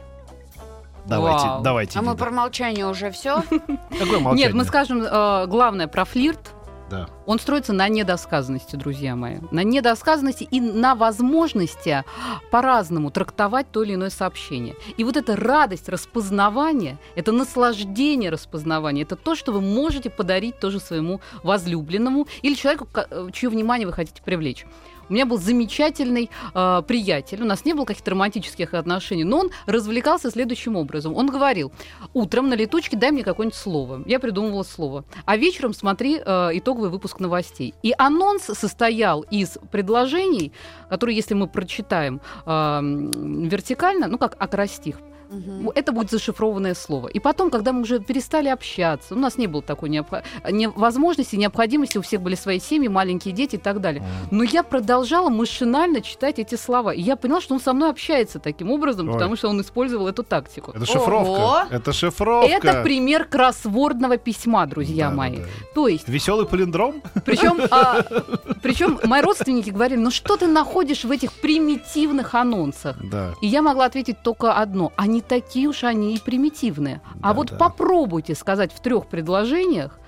Давайте, 1.05 1.45
Вау. 1.45 1.61
давайте. 1.61 1.99
А 1.99 2.01
мы 2.01 2.15
про 2.15 2.31
молчание 2.31 2.87
уже 2.87 3.11
все. 3.11 3.43
Какое 3.99 4.19
молчание? 4.19 4.47
Нет, 4.47 4.53
мы 4.55 4.63
скажем 4.65 5.03
э, 5.03 5.45
главное 5.45 5.87
про 5.87 6.03
флирт. 6.03 6.55
Да. 6.89 7.07
Он 7.25 7.39
строится 7.39 7.73
на 7.73 7.87
недосказанности, 7.89 8.75
друзья 8.75 9.15
мои. 9.15 9.37
На 9.51 9.63
недосказанности 9.63 10.43
и 10.43 10.59
на 10.61 10.93
возможности 10.93 12.03
по-разному 12.51 13.09
трактовать 13.09 13.71
то 13.71 13.83
или 13.83 13.95
иное 13.95 14.11
сообщение. 14.11 14.75
И 14.97 15.03
вот 15.03 15.17
эта 15.17 15.35
радость 15.35 15.89
распознавания, 15.89 16.97
это 17.15 17.31
наслаждение 17.31 18.29
распознавания, 18.29 19.01
это 19.01 19.15
то, 19.15 19.35
что 19.35 19.51
вы 19.51 19.61
можете 19.61 20.09
подарить 20.09 20.59
тоже 20.59 20.79
своему 20.79 21.21
возлюбленному 21.43 22.27
или 22.43 22.53
человеку, 22.53 22.87
э, 22.93 23.29
чье 23.33 23.49
внимание 23.49 23.87
вы 23.87 23.93
хотите 23.93 24.21
привлечь. 24.23 24.65
У 25.09 25.13
меня 25.13 25.25
был 25.25 25.37
замечательный 25.37 26.29
э, 26.53 26.81
приятель, 26.87 27.41
у 27.41 27.45
нас 27.45 27.65
не 27.65 27.73
было 27.73 27.85
каких-то 27.85 28.11
романтических 28.11 28.73
отношений, 28.73 29.23
но 29.23 29.39
он 29.39 29.51
развлекался 29.65 30.31
следующим 30.31 30.75
образом. 30.75 31.15
Он 31.15 31.27
говорил, 31.27 31.71
утром 32.13 32.49
на 32.49 32.55
летучке 32.55 32.97
дай 32.97 33.11
мне 33.11 33.23
какое-нибудь 33.23 33.57
слово. 33.57 34.03
Я 34.05 34.19
придумывала 34.19 34.63
слово. 34.63 35.05
А 35.25 35.37
вечером 35.37 35.73
смотри 35.73 36.19
э, 36.23 36.49
итоговый 36.53 36.89
выпуск 36.89 37.19
новостей. 37.19 37.73
И 37.83 37.93
анонс 37.97 38.43
состоял 38.43 39.21
из 39.21 39.57
предложений, 39.71 40.51
которые, 40.89 41.15
если 41.15 41.33
мы 41.33 41.47
прочитаем 41.47 42.21
э, 42.45 42.79
вертикально, 42.81 44.07
ну 44.07 44.17
как 44.17 44.35
акростих, 44.39 44.97
Мгм. 45.29 45.69
это 45.75 45.91
будет 45.91 46.11
зашифрованное 46.11 46.73
слово. 46.75 47.07
И 47.07 47.19
потом, 47.19 47.49
когда 47.49 47.71
мы 47.73 47.81
уже 47.81 47.99
перестали 47.99 48.47
общаться, 48.49 49.13
у 49.15 49.17
нас 49.17 49.37
не 49.37 49.47
было 49.47 49.61
такой 49.61 49.89
необх- 49.89 50.23
не- 50.51 50.69
возможности, 50.69 51.35
необходимости, 51.35 51.97
у 51.97 52.01
всех 52.01 52.21
были 52.21 52.35
свои 52.35 52.59
семьи, 52.59 52.87
маленькие 52.87 53.33
дети 53.33 53.55
и 53.55 53.59
так 53.59 53.81
далее. 53.81 54.03
Но 54.31 54.43
я 54.43 54.63
продолжала 54.63 55.29
машинально 55.29 56.01
читать 56.01 56.39
эти 56.39 56.55
слова. 56.55 56.91
И 56.93 57.01
я 57.01 57.15
поняла, 57.15 57.41
что 57.41 57.53
он 57.55 57.59
со 57.61 57.73
мной 57.73 57.89
общается 57.89 58.39
таким 58.39 58.71
образом, 58.71 59.07
Ой. 59.07 59.13
потому 59.13 59.35
что 59.35 59.49
он 59.49 59.59
использовал 59.61 60.07
эту 60.07 60.23
тактику. 60.23 60.71
Это 60.71 60.85
шифровка. 60.85 61.29
Ого. 61.29 61.59
Это 61.71 61.93
шифровка. 61.93 62.49
Это 62.51 62.81
пример 62.83 63.25
кроссвордного 63.25 64.17
письма, 64.17 64.65
друзья 64.67 65.09
Да, 65.09 65.15
мои. 65.15 65.37
да, 65.37 65.43
да. 65.43 65.49
То 65.73 65.87
есть, 65.87 66.07
Веселый 66.07 66.45
палиндром? 66.45 67.01
причем, 67.25 67.59
причем 68.61 68.99
мои 69.03 69.21
родственники 69.21 69.69
говорили, 69.69 69.99
ну 69.99 70.11
что 70.11 70.37
ты 70.37 70.47
находишь 70.47 71.03
в 71.03 71.11
этих 71.11 71.31
примитивных 71.33 72.35
анонсах? 72.35 72.95
Да. 73.03 73.33
И 73.41 73.47
я 73.47 73.61
могла 73.61 73.85
ответить 73.85 74.21
только 74.23 74.53
одно. 74.53 74.91
Они 74.95 75.14
такие 75.21 75.67
уж 75.67 75.83
они 75.83 76.15
и 76.15 76.19
примитивные. 76.19 77.01
а 77.21 77.29
Да, 77.29 77.33
вот 77.33 77.51
да. 77.51 77.57
попробуйте 77.57 78.35
сказать 78.35 78.71
в 78.73 78.79
трех 78.79 79.07
предложениях 79.07 79.99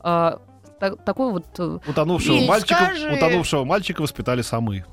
а, 0.00 0.40
та- 0.80 0.96
такой 0.96 1.30
вот... 1.30 1.44
э, 1.58 1.78
Утонувшего 1.86 2.40
мальчика, 2.46 2.74
скажи. 2.86 3.12
утонувшего 3.14 3.64
мальчика 3.64 4.00
воспитали 4.02 4.42
самы. 4.42 4.84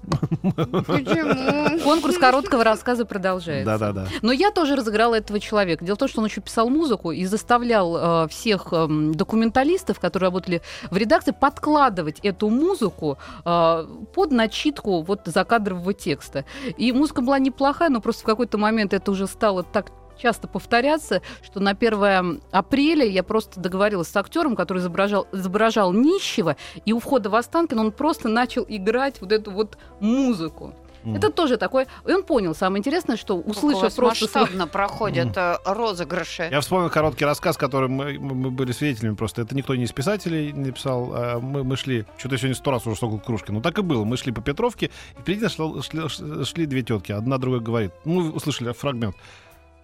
Почему? 0.42 1.80
Конкурс 1.84 2.18
короткого 2.18 2.64
рассказа 2.64 3.06
продолжается. 3.06 3.66
Да-да-да. 3.78 4.08
Но 4.22 4.32
я 4.32 4.52
тоже 4.52 4.76
разыграла 4.76 5.16
этого 5.16 5.40
человека. 5.40 5.84
Дело 5.86 5.96
в 5.96 6.00
том, 6.00 6.08
что 6.08 6.20
он 6.22 6.28
еще 6.28 6.42
писал 6.42 6.70
музыку 6.70 7.12
и 7.12 7.26
заставлял 7.26 8.26
э, 8.26 8.28
всех 8.30 8.72
эм, 8.74 9.14
документалистов, 9.16 10.00
которые 10.00 10.28
работали 10.28 10.62
в 10.92 10.98
редакции, 10.98 11.32
подкладывать 11.40 12.20
эту 12.22 12.50
музыку 12.50 13.18
э, 13.46 13.86
под 14.14 14.32
начитку 14.32 15.02
вот 15.02 15.22
закадрового 15.26 15.94
текста. 15.94 16.46
И 16.78 16.92
музыка 16.92 17.22
была 17.22 17.40
неплохая, 17.40 17.90
но 17.90 18.02
просто 18.02 18.24
в 18.24 18.26
какой-то 18.26 18.58
момент 18.58 18.94
это 18.94 19.12
уже 19.12 19.28
стало 19.28 19.64
так 19.64 19.92
часто 20.18 20.48
повторяться, 20.48 21.22
что 21.44 21.60
на 21.60 21.72
1 21.72 22.42
апреля 22.52 23.06
я 23.06 23.24
просто 23.24 23.60
договорилась 23.60 24.08
с 24.10 24.16
актером, 24.16 24.56
который 24.56 24.80
изображал, 24.80 25.28
изображал 25.32 25.94
нищего, 25.94 26.56
и 26.86 26.94
у 26.94 27.00
входа 27.00 27.30
в 27.30 27.36
Останкино 27.36 27.82
он 27.82 27.92
просто 27.92 28.28
начал 28.30 28.66
играть 28.68 29.22
вот 29.22 29.32
эту 29.32 29.52
вот 29.52 29.78
музыку. 30.00 30.74
М. 31.04 31.16
Это 31.16 31.30
тоже 31.32 31.58
такое... 31.58 31.88
И 32.08 32.12
он 32.12 32.24
понял, 32.24 32.54
самое 32.56 32.80
интересное, 32.80 33.16
что 33.18 33.38
услышав 33.38 33.96
просто... 33.96 34.26
свой- 34.26 34.42
масштабно 34.42 34.68
проходят 34.68 35.38
э, 35.38 35.56
розыгрыши. 35.64 36.50
Я 36.52 36.60
вспомнил 36.60 36.90
короткий 36.90 37.24
рассказ, 37.24 37.56
который 37.56 37.88
мы, 37.88 38.18
мы- 38.20 38.34
мы 38.36 38.52
были 38.52 38.72
свидетелями 38.74 39.16
просто. 39.16 39.44
Это 39.44 39.56
никто 39.56 39.76
не 39.76 39.84
из 39.84 39.92
писателей 39.94 40.52
не 40.52 40.72
писал. 40.72 41.12
а 41.14 41.40
мы, 41.40 41.64
мы 41.64 41.78
шли, 41.78 42.06
что-то 42.18 42.38
сегодня 42.38 42.56
сто 42.56 42.72
раз 42.72 42.86
уже 42.88 42.98
сокол 42.98 43.20
кружки. 43.20 43.52
Ну 43.52 43.62
так 43.62 43.78
и 43.78 43.82
было. 43.84 44.04
Мы 44.04 44.18
шли 44.18 44.32
по 44.34 44.42
Петровке, 44.42 44.90
и 45.18 45.22
впереди 45.22 45.48
шли, 45.48 45.64
шли- 45.66 46.46
шли 46.46 46.66
две 46.66 46.82
тетки. 46.82 47.12
Одна 47.12 47.38
другая 47.38 47.62
говорит. 47.62 47.92
Ну, 48.04 48.22
вы 48.22 48.32
услышали 48.32 48.74
фрагмент. 48.74 49.16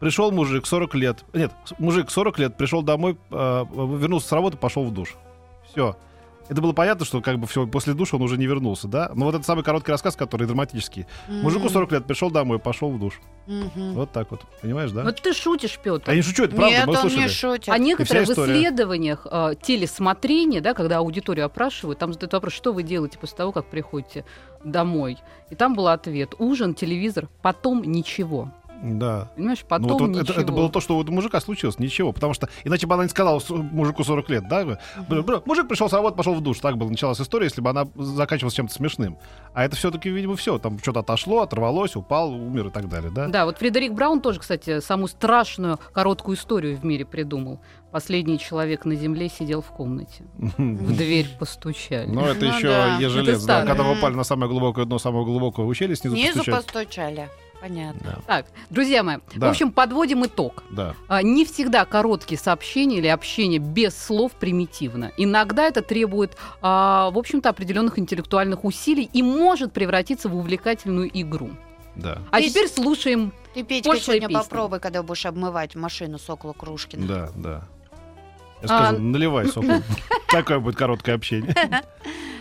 Пришел 0.03 0.31
мужик 0.33 0.67
40 0.67 0.95
лет. 0.95 1.23
Нет, 1.31 1.53
мужик 1.79 2.11
40 2.11 2.37
лет, 2.37 2.57
пришел 2.57 2.81
домой, 2.81 3.17
э, 3.31 3.65
вернулся 3.73 4.27
с 4.27 4.31
работы, 4.33 4.57
пошел 4.57 4.83
в 4.83 4.93
душ. 4.93 5.15
Все. 5.71 5.95
Это 6.49 6.61
было 6.61 6.73
понятно, 6.73 7.05
что 7.05 7.21
как 7.21 7.39
бы 7.39 7.47
все 7.47 7.65
после 7.65 7.93
душа 7.93 8.17
он 8.17 8.23
уже 8.23 8.37
не 8.37 8.45
вернулся, 8.45 8.89
да? 8.89 9.09
Но 9.15 9.23
вот 9.23 9.35
это 9.35 9.45
самый 9.45 9.63
короткий 9.63 9.91
рассказ, 9.91 10.17
который 10.17 10.45
драматический. 10.45 11.05
Мужику 11.29 11.69
40 11.69 11.93
лет, 11.93 12.05
пришел 12.05 12.29
домой, 12.29 12.59
пошел 12.59 12.91
в 12.91 12.99
душ. 12.99 13.21
Мгм. 13.47 13.93
Вот 13.93 14.11
так 14.11 14.29
вот. 14.29 14.41
Понимаешь, 14.61 14.91
да? 14.91 15.03
Вот 15.03 15.21
ты 15.21 15.33
шутишь, 15.33 15.79
Петр. 15.81 16.11
Я 16.11 16.17
не 16.17 16.21
шучу, 16.21 16.43
это 16.43 16.55
правда, 16.57 16.75
Нет, 16.75 16.85
мы 16.85 16.93
он 16.95 16.99
слышали. 16.99 17.21
не 17.21 17.27
шутит. 17.29 17.69
А 17.69 17.77
некоторые 17.77 18.25
в 18.25 18.29
исследованиях 18.29 19.25
э, 19.31 19.53
телесмотрения, 19.61 20.59
да, 20.59 20.73
когда 20.73 20.97
аудиторию 20.97 21.45
опрашивают, 21.45 21.97
там 21.97 22.11
задают 22.11 22.33
вопрос, 22.33 22.51
что 22.51 22.73
вы 22.73 22.83
делаете 22.83 23.17
после 23.19 23.37
того, 23.37 23.53
как 23.53 23.67
приходите 23.67 24.25
домой. 24.65 25.17
И 25.49 25.55
там 25.55 25.75
был 25.75 25.87
ответ: 25.87 26.33
ужин, 26.39 26.73
телевизор, 26.73 27.29
потом 27.41 27.83
ничего. 27.83 28.51
Да. 28.83 29.29
Понимаешь, 29.35 29.63
потом 29.67 29.87
Ну, 29.87 29.93
вот, 29.93 30.01
вот 30.01 30.09
ничего. 30.09 30.33
это, 30.33 30.41
это 30.41 30.51
было 30.51 30.69
то, 30.69 30.81
что 30.81 30.97
у 30.97 31.03
мужика 31.05 31.39
случилось. 31.39 31.79
Ничего. 31.79 32.11
Потому 32.11 32.33
что 32.33 32.49
иначе 32.65 32.85
бы 32.85 32.93
она 32.95 33.03
не 33.03 33.09
сказала 33.09 33.41
мужику 33.49 34.03
40 34.03 34.29
лет, 34.29 34.47
да? 34.49 34.77
Мужик 35.45 35.67
пришел 35.69 35.89
с 35.89 35.93
работы, 35.93 36.17
пошел 36.17 36.33
в 36.33 36.41
душ. 36.41 36.59
Так 36.59 36.77
бы 36.77 36.89
началась 36.89 37.19
история, 37.21 37.45
если 37.45 37.61
бы 37.61 37.69
она 37.69 37.87
заканчивалась 37.95 38.53
чем-то 38.55 38.73
смешным. 38.73 39.17
А 39.53 39.63
это 39.63 39.77
все-таки, 39.77 40.09
видимо, 40.09 40.35
все. 40.35 40.57
Там 40.57 40.79
что-то 40.79 40.99
отошло, 40.99 41.41
оторвалось, 41.41 41.95
упал, 41.95 42.33
умер 42.33 42.67
и 42.67 42.69
так 42.71 42.89
далее, 42.89 43.09
да? 43.09 43.27
Да, 43.27 43.45
вот 43.45 43.57
Фредерик 43.57 43.93
Браун 43.93 44.19
тоже, 44.19 44.39
кстати, 44.41 44.81
самую 44.81 45.07
страшную 45.07 45.79
короткую 45.93 46.35
историю 46.35 46.77
в 46.77 46.83
мире 46.83 47.05
придумал. 47.05 47.61
Последний 47.91 48.39
человек 48.39 48.85
на 48.85 48.95
земле 48.95 49.29
сидел 49.29 49.61
в 49.61 49.67
комнате. 49.67 50.23
В 50.57 50.97
дверь 50.97 51.27
постучали. 51.39 52.09
Но 52.09 52.27
это 52.27 52.45
Ну 52.45 52.57
еще 52.57 52.67
ежелез, 52.99 53.45
да. 53.45 53.65
Когда 53.65 53.89
упали 53.89 54.15
на 54.15 54.23
самое 54.23 54.49
глубокое 54.49 54.85
дно, 54.85 54.99
самого 54.99 55.23
глубокого 55.23 55.65
ущелья, 55.65 55.95
снизу 55.95 56.17
Снизу 56.17 56.43
постучали. 56.51 57.29
Понятно. 57.63 58.01
Да, 58.03 58.17
Так, 58.27 58.45
друзья 58.69 59.03
мои, 59.03 59.17
в 59.33 59.39
Да. 59.39 59.49
общем, 59.49 59.71
подводим 59.71 60.25
итог. 60.25 60.63
да. 60.69 60.95
А, 61.07 61.21
Не 61.23 61.45
всегда 61.45 61.85
короткие 61.85 62.37
сообщения 62.37 62.97
или 62.97 63.07
общение 63.07 63.59
без 63.59 63.97
слов 63.97 64.33
примитивно. 64.33 65.13
Иногда 65.15 65.63
это 65.63 65.81
требует, 65.81 66.35
а, 66.61 67.09
в 67.11 67.17
общем-то, 67.17 67.47
определенных 67.47 67.97
интеллектуальных 67.97 68.65
усилий 68.65 69.09
и 69.13 69.23
может 69.23 69.71
превратиться 69.71 70.27
в 70.27 70.35
увлекательную 70.35 71.09
игру. 71.21 71.51
Да, 71.95 72.17
А 72.31 72.39
Ты 72.41 72.49
теперь 72.49 72.67
слушаем. 72.67 73.31
Ты, 73.53 73.63
Петька, 73.63 73.95
сегодня 73.97 74.27
песни. 74.27 74.33
попробуй, 74.33 74.79
когда 74.79 75.01
будешь 75.03 75.25
обмывать 75.25 75.75
машину 75.75 76.17
Сокола 76.19 76.53
Крушкина. 76.53 77.07
да, 77.07 77.29
да. 77.35 77.67
Я 78.63 78.89
А- 78.89 78.91
наливай 78.93 79.47
сокол. 79.47 79.81
Такое 80.29 80.59
будет 80.59 80.75
короткое 80.75 81.15
общение. 81.15 81.55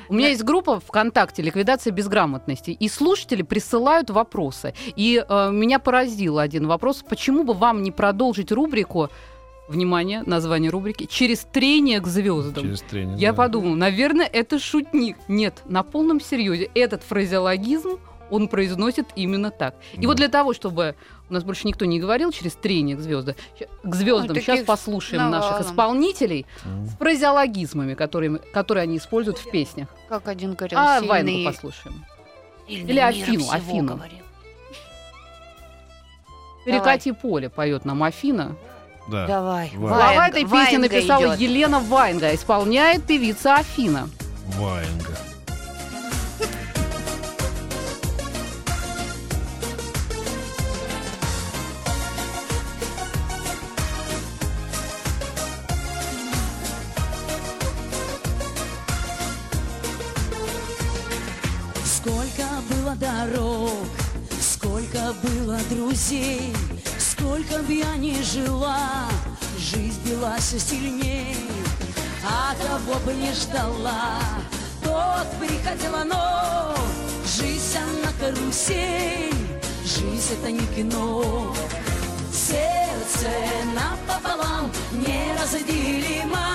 У 0.09 0.15
меня 0.15 0.29
есть 0.29 0.43
группа 0.43 0.79
ВКонтакте 0.81 1.43
«Ликвидация 1.43 1.91
безграмотности», 1.91 2.71
и 2.71 2.89
слушатели 2.89 3.41
присылают 3.43 4.11
вопросы. 4.11 4.75
И 4.95 5.25
э, 5.27 5.51
меня 5.51 5.79
поразил 5.79 6.39
один 6.39 6.67
вопрос. 6.67 7.03
Почему 7.09 7.45
бы 7.45 7.55
вам 7.55 7.83
не 7.83 7.91
продолжить 7.93 8.53
рубрику, 8.53 9.09
внимание, 9.69 10.23
название 10.27 10.71
рубрики, 10.71 11.07
«Через 11.07 11.41
трение 11.41 12.01
к 12.01 12.07
звездам»? 12.07 12.63
Через 12.63 12.83
тренинг. 12.83 13.19
Я 13.19 13.31
да. 13.31 13.37
подумала, 13.39 13.75
наверное, 13.75 14.27
это 14.27 14.59
шутник. 14.59 15.17
Нет, 15.29 15.63
на 15.65 15.83
полном 15.83 16.21
серьезе. 16.21 16.69
Этот 16.75 17.03
фразеологизм 17.03 17.99
он 18.33 18.49
произносит 18.49 19.07
именно 19.15 19.51
так. 19.51 19.75
И 19.93 20.01
Да. 20.03 20.09
вот 20.09 20.17
для 20.17 20.29
того, 20.29 20.55
чтобы 20.55 20.95
у 21.29 21.35
нас 21.35 21.45
больше 21.45 21.67
никто 21.69 21.85
не 21.85 22.01
говорил 22.01 22.33
через 22.33 22.55
трение 22.55 22.97
к 22.97 23.01
звездам, 23.01 23.35
к 23.85 23.95
звездам, 23.95 24.31
Ой, 24.31 24.37
сейчас 24.37 24.47
таких 24.57 24.67
послушаем 24.67 25.31
наших 25.31 25.51
навалом. 25.53 25.71
исполнителей 25.71 26.47
М. 26.65 26.87
с 26.87 26.97
фразеологизмами, 26.97 27.95
которые, 27.95 28.39
которые 28.53 28.83
они 28.85 28.97
используют 28.97 29.39
в 29.39 29.51
песнях. 29.51 29.89
Как 30.09 30.27
один 30.29 30.55
говорил, 30.55 30.79
А 30.79 30.99
сильный, 31.01 31.09
Вайнгу 31.09 31.45
послушаем. 31.53 32.05
сильный 32.67 32.91
Или 32.91 32.99
Афину, 33.01 33.45
Афину. 33.51 33.95
говорил. 33.95 34.19
Перекати 36.65 37.13
поле 37.13 37.49
поет 37.51 37.85
нам 37.85 38.03
Афина. 38.03 38.57
Да. 39.09 39.27
Давай. 39.27 39.71
Вай- 39.75 39.89
Слова 39.89 40.13
Ваенга- 40.15 40.29
этой 40.29 40.43
песни 40.43 40.55
Ваенга 40.77 40.79
написала 40.79 41.27
идет. 41.27 41.41
Елена 41.41 41.81
Вайнга, 41.81 42.35
исполняет 42.35 43.03
певица 43.05 43.57
Афина. 43.57 44.09
Ваенга. 44.57 45.17
Друзей, 65.93 66.55
сколько 66.99 67.59
бы 67.65 67.75
я 67.75 67.97
ни 67.97 68.23
жила, 68.23 69.09
жизнь 69.59 70.01
била 70.07 70.37
все 70.39 70.59
сильней, 70.59 71.37
а 72.25 72.55
кого 72.55 72.99
бы 73.01 73.13
не 73.13 73.31
ждала, 73.33 74.19
тот 74.83 75.27
приходила, 75.39 76.03
но 76.05 76.75
жизнь 77.27 77.77
она 77.77 78.11
карусель, 78.19 79.35
жизнь 79.85 80.33
это 80.33 80.51
не 80.51 80.67
кино. 80.75 81.55
Сердце 82.33 83.29
напополам 83.75 84.73
неразделимо. 84.93 86.47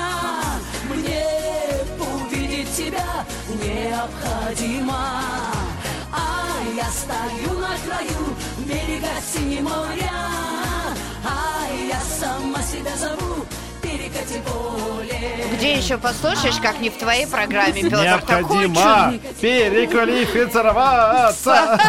Мне 0.90 1.26
увидеть 2.00 2.76
тебя 2.76 3.24
необходимо. 3.50 5.22
А 6.12 6.58
я 6.76 6.90
стою 6.90 7.60
на 7.60 7.78
краю 7.86 8.36
берега 8.68 9.08
синего 9.22 9.70
моря 9.70 10.12
А 11.24 11.68
я 11.90 12.00
сама 12.02 12.62
себя 12.62 12.96
зову. 12.98 13.46
Где 15.58 15.74
еще 15.74 15.98
послушаешь, 15.98 16.58
как 16.62 16.80
не 16.82 16.92
в 16.92 16.98
твоей 16.98 17.26
программе, 17.26 17.82
Петр? 17.82 17.98
Необходимо 17.98 19.16
переквалифицироваться. 19.42 21.80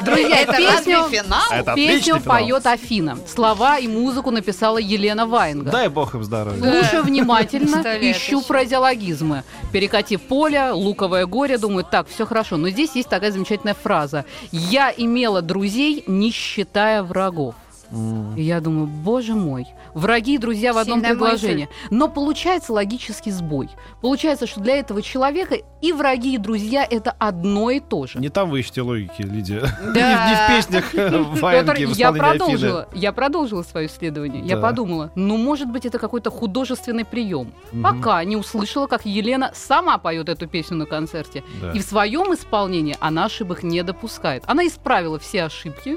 Друзья, 0.04 0.40
Это 0.40 0.56
песню, 0.56 1.08
финал? 1.10 1.50
Это 1.50 1.74
песню 1.74 2.20
поет 2.20 2.66
Афина. 2.66 3.16
Слова 3.26 3.78
и 3.78 3.88
музыку 3.88 4.30
написала 4.30 4.76
Елена 4.76 5.26
Ваенга. 5.26 5.70
Дай 5.70 5.88
бог 5.88 6.14
им 6.14 6.22
здоровья. 6.22 6.60
Слушаю 6.60 7.04
внимательно, 7.04 7.80
ищу 7.98 8.42
фразеологизмы. 8.42 9.42
Перекати 9.72 10.18
поле, 10.18 10.72
луковое 10.72 11.24
горе, 11.24 11.56
думаю, 11.56 11.86
так, 11.90 12.08
все 12.08 12.26
хорошо. 12.26 12.58
Но 12.58 12.68
здесь 12.68 12.94
есть 12.94 13.08
такая 13.08 13.32
замечательная 13.32 13.74
фраза. 13.74 14.26
Я 14.52 14.92
имела 14.94 15.40
друзей, 15.40 16.04
не 16.06 16.30
считая 16.30 17.02
врагов. 17.02 17.54
И 17.90 18.42
я 18.42 18.60
думаю, 18.60 18.86
боже 18.86 19.34
мой, 19.34 19.66
враги 19.94 20.34
и 20.34 20.38
друзья 20.38 20.72
в 20.72 20.78
одном 20.78 21.00
Сильная 21.00 21.14
предложении. 21.14 21.68
Но 21.90 22.08
получается 22.08 22.72
логический 22.72 23.30
сбой. 23.30 23.70
Получается, 24.02 24.46
что 24.46 24.60
для 24.60 24.76
этого 24.76 25.00
человека 25.02 25.56
и 25.80 25.92
враги, 25.92 26.34
и 26.34 26.38
друзья 26.38 26.86
это 26.88 27.14
одно 27.18 27.70
и 27.70 27.80
то 27.80 28.06
же. 28.06 28.18
Не 28.18 28.28
там 28.28 28.50
вы 28.50 28.60
ищете 28.60 28.82
логики, 28.82 29.22
Лидия. 29.22 29.62
Да. 29.94 30.28
Не 30.28 30.34
в 30.34 30.56
песнях 30.56 30.84
э, 30.94 31.24
Петр, 31.34 31.76
я 31.76 32.08
Афины. 32.08 32.18
продолжила, 32.18 32.88
я 32.94 33.12
продолжила 33.12 33.62
свое 33.62 33.86
исследование. 33.86 34.42
Я 34.44 34.58
подумала, 34.58 35.10
ну, 35.14 35.36
может 35.36 35.68
быть, 35.68 35.86
это 35.86 35.98
какой-то 35.98 36.30
художественный 36.30 37.04
прием. 37.04 37.52
Пока 37.82 38.22
не 38.24 38.36
услышала, 38.36 38.86
как 38.86 39.06
Елена 39.06 39.50
сама 39.54 39.98
поет 39.98 40.28
эту 40.28 40.46
песню 40.46 40.76
на 40.76 40.86
концерте. 40.86 41.42
Да. 41.60 41.72
И 41.72 41.78
в 41.78 41.82
своем 41.82 42.34
исполнении 42.34 42.96
она 43.00 43.24
ошибок 43.26 43.62
не 43.62 43.82
допускает. 43.82 44.42
Она 44.46 44.66
исправила 44.66 45.18
все 45.18 45.44
ошибки 45.44 45.96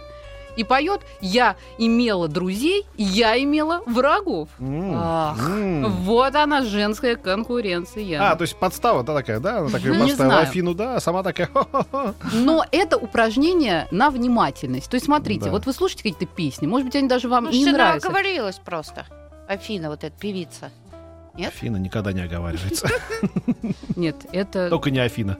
и 0.58 0.64
поет 0.64 1.02
«Я 1.22 1.56
имела 1.78 2.28
друзей, 2.28 2.86
я 2.98 3.42
имела 3.42 3.82
врагов». 3.86 4.50
М, 4.60 4.94
Ах. 4.96 5.50
м. 5.50 5.86
Вот 6.04 6.36
она, 6.36 6.62
женская 6.64 7.16
конкуренция. 7.16 8.32
А, 8.32 8.36
то 8.36 8.44
есть 8.44 8.56
подстава 8.56 9.04
да, 9.04 9.14
такая, 9.14 9.40
да? 9.40 9.60
Она 9.60 9.70
такая 9.70 9.94
знаю. 10.16 10.42
Афину, 10.44 10.74
да, 10.74 10.96
а 10.96 11.00
сама 11.00 11.24
такая... 11.24 11.48
«Хо-хо-хо». 11.48 12.14
Но 12.34 12.66
это 12.72 12.98
упражнение 12.98 13.88
на 13.92 14.10
внимательность. 14.10 14.90
То 14.90 14.96
есть, 14.96 15.06
смотрите, 15.06 15.46
Да. 15.46 15.52
вот 15.52 15.66
вы 15.66 15.74
слушаете 15.74 16.04
какие-то 16.04 16.26
песни, 16.26 16.68
может 16.68 16.86
быть, 16.86 16.96
они 16.96 17.08
даже 17.08 17.28
вам 17.30 17.46
Ну, 17.46 17.52
не 17.52 17.66
нравятся. 17.66 18.08
оговорилась 18.08 18.60
просто. 18.64 19.06
Афина, 19.48 19.90
вот 19.90 20.04
эта 20.04 20.16
певица. 20.18 20.72
Нет? 21.36 21.54
Афина 21.56 21.78
никогда 21.78 22.12
не 22.14 22.22
оговаривается. 22.22 22.88
Нет, 23.96 24.16
это... 24.32 24.70
Только 24.70 24.92
не 24.92 25.00
Афина. 25.00 25.38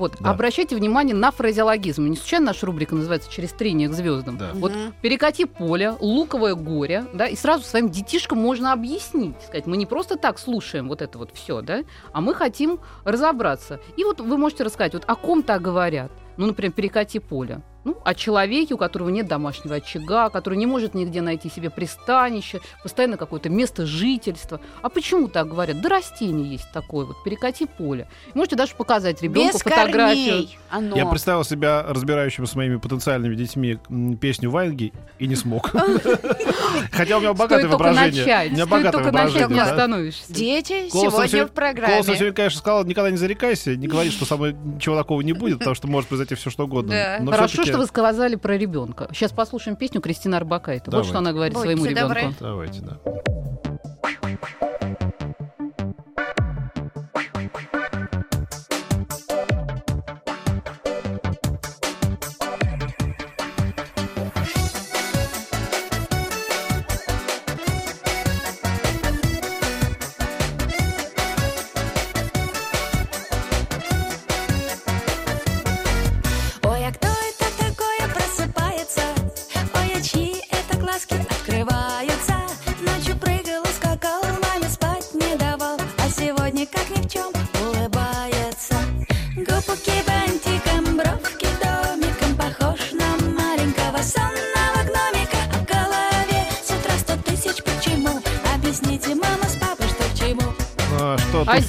Вот, 0.00 0.16
Да. 0.18 0.30
обращайте 0.30 0.74
внимание 0.74 1.14
на 1.14 1.30
фразеологизм. 1.30 2.06
Не 2.06 2.16
случайно 2.16 2.46
наша 2.46 2.64
рубрика 2.64 2.94
называется 2.94 3.30
«Через 3.30 3.50
трение 3.52 3.86
к 3.86 3.92
звездам». 3.92 4.38
Да. 4.38 4.50
Вот 4.54 4.72
Мгм. 4.72 4.94
перекати 5.02 5.44
поле, 5.44 5.94
луковое 6.00 6.54
горе, 6.54 7.04
да, 7.12 7.26
и 7.26 7.36
сразу 7.36 7.64
своим 7.64 7.90
детишкам 7.90 8.38
можно 8.38 8.72
объяснить, 8.72 9.36
сказать, 9.42 9.66
мы 9.66 9.76
не 9.76 9.84
просто 9.84 10.16
так 10.16 10.38
слушаем 10.38 10.88
вот 10.88 11.02
это 11.02 11.18
вот 11.18 11.32
все, 11.34 11.60
да, 11.60 11.80
а 12.14 12.22
мы 12.22 12.34
хотим 12.34 12.80
разобраться. 13.04 13.78
И 13.98 14.04
вот 14.04 14.20
вы 14.20 14.38
можете 14.38 14.64
рассказать, 14.64 14.94
вот 14.94 15.04
о 15.06 15.16
ком 15.16 15.42
так 15.42 15.60
говорят. 15.60 16.10
Ну, 16.38 16.46
например, 16.46 16.72
перекати 16.72 17.18
поле. 17.18 17.60
Ну, 17.84 17.96
о 18.04 18.14
человеке, 18.14 18.74
у 18.74 18.76
которого 18.76 19.08
нет 19.08 19.26
домашнего 19.26 19.76
очага, 19.76 20.28
который 20.28 20.58
не 20.58 20.66
может 20.66 20.94
нигде 20.94 21.22
найти 21.22 21.48
себе 21.48 21.70
пристанище, 21.70 22.60
постоянно 22.82 23.16
какое-то 23.16 23.48
место 23.48 23.86
жительства. 23.86 24.60
А 24.82 24.90
почему 24.90 25.28
так 25.28 25.48
говорят? 25.48 25.80
Да 25.80 25.88
растение 25.88 26.52
есть 26.52 26.70
такое 26.72 27.06
вот, 27.06 27.22
перекати 27.24 27.66
поле. 27.66 28.06
Можете 28.34 28.56
даже 28.56 28.74
показать 28.74 29.22
ребенку 29.22 29.54
Без 29.54 29.62
фотографию. 29.62 30.30
корней. 30.30 30.58
Оно. 30.68 30.96
Я 30.96 31.06
представил 31.06 31.42
себя 31.44 31.82
разбирающим 31.88 32.46
с 32.46 32.54
моими 32.54 32.76
потенциальными 32.76 33.34
детьми 33.34 33.78
песню 34.20 34.50
Ваенги 34.50 34.92
и 35.18 35.26
не 35.26 35.36
смог. 35.36 35.70
Хотя 36.92 37.16
у 37.16 37.20
меня 37.20 37.32
богатое 37.32 37.68
воображение. 37.68 38.50
У 38.50 38.52
меня 38.52 38.66
богатое 38.66 38.92
только 38.92 39.12
начать, 39.12 39.48
не 39.48 39.54
воображение. 39.54 40.12
Дети 40.28 40.88
сегодня 40.90 41.46
в 41.46 41.52
программе. 41.52 41.94
Голосом 41.94 42.14
сегодня, 42.14 42.34
конечно, 42.34 42.58
сказал, 42.58 42.84
никогда 42.84 43.10
не 43.10 43.16
зарекайся, 43.16 43.74
не 43.74 43.86
говори, 43.86 44.10
что 44.10 44.26
со 44.26 44.36
мной 44.36 44.52
ничего 44.52 44.96
такого 44.96 45.22
не 45.22 45.32
будет, 45.32 45.60
потому 45.60 45.74
что 45.74 45.88
может 45.88 46.08
произойти 46.08 46.34
все 46.34 46.50
что 46.50 46.64
угодно. 46.64 46.94
Хорошо, 47.30 47.69
что 47.70 47.78
вы 47.78 47.86
сказали 47.86 48.36
про 48.36 48.56
ребенка. 48.56 49.08
Сейчас 49.12 49.32
послушаем 49.32 49.76
песню 49.76 50.00
Кристины 50.00 50.34
Арбакайте. 50.34 50.90
Вот 50.90 51.06
что 51.06 51.18
она 51.18 51.32
говорит 51.32 51.54
Будьте 51.54 51.66
своему 51.66 51.84
ребенку. 51.86 52.14
добры. 52.14 52.34
Давайте, 52.40 52.80
да. 52.82 52.98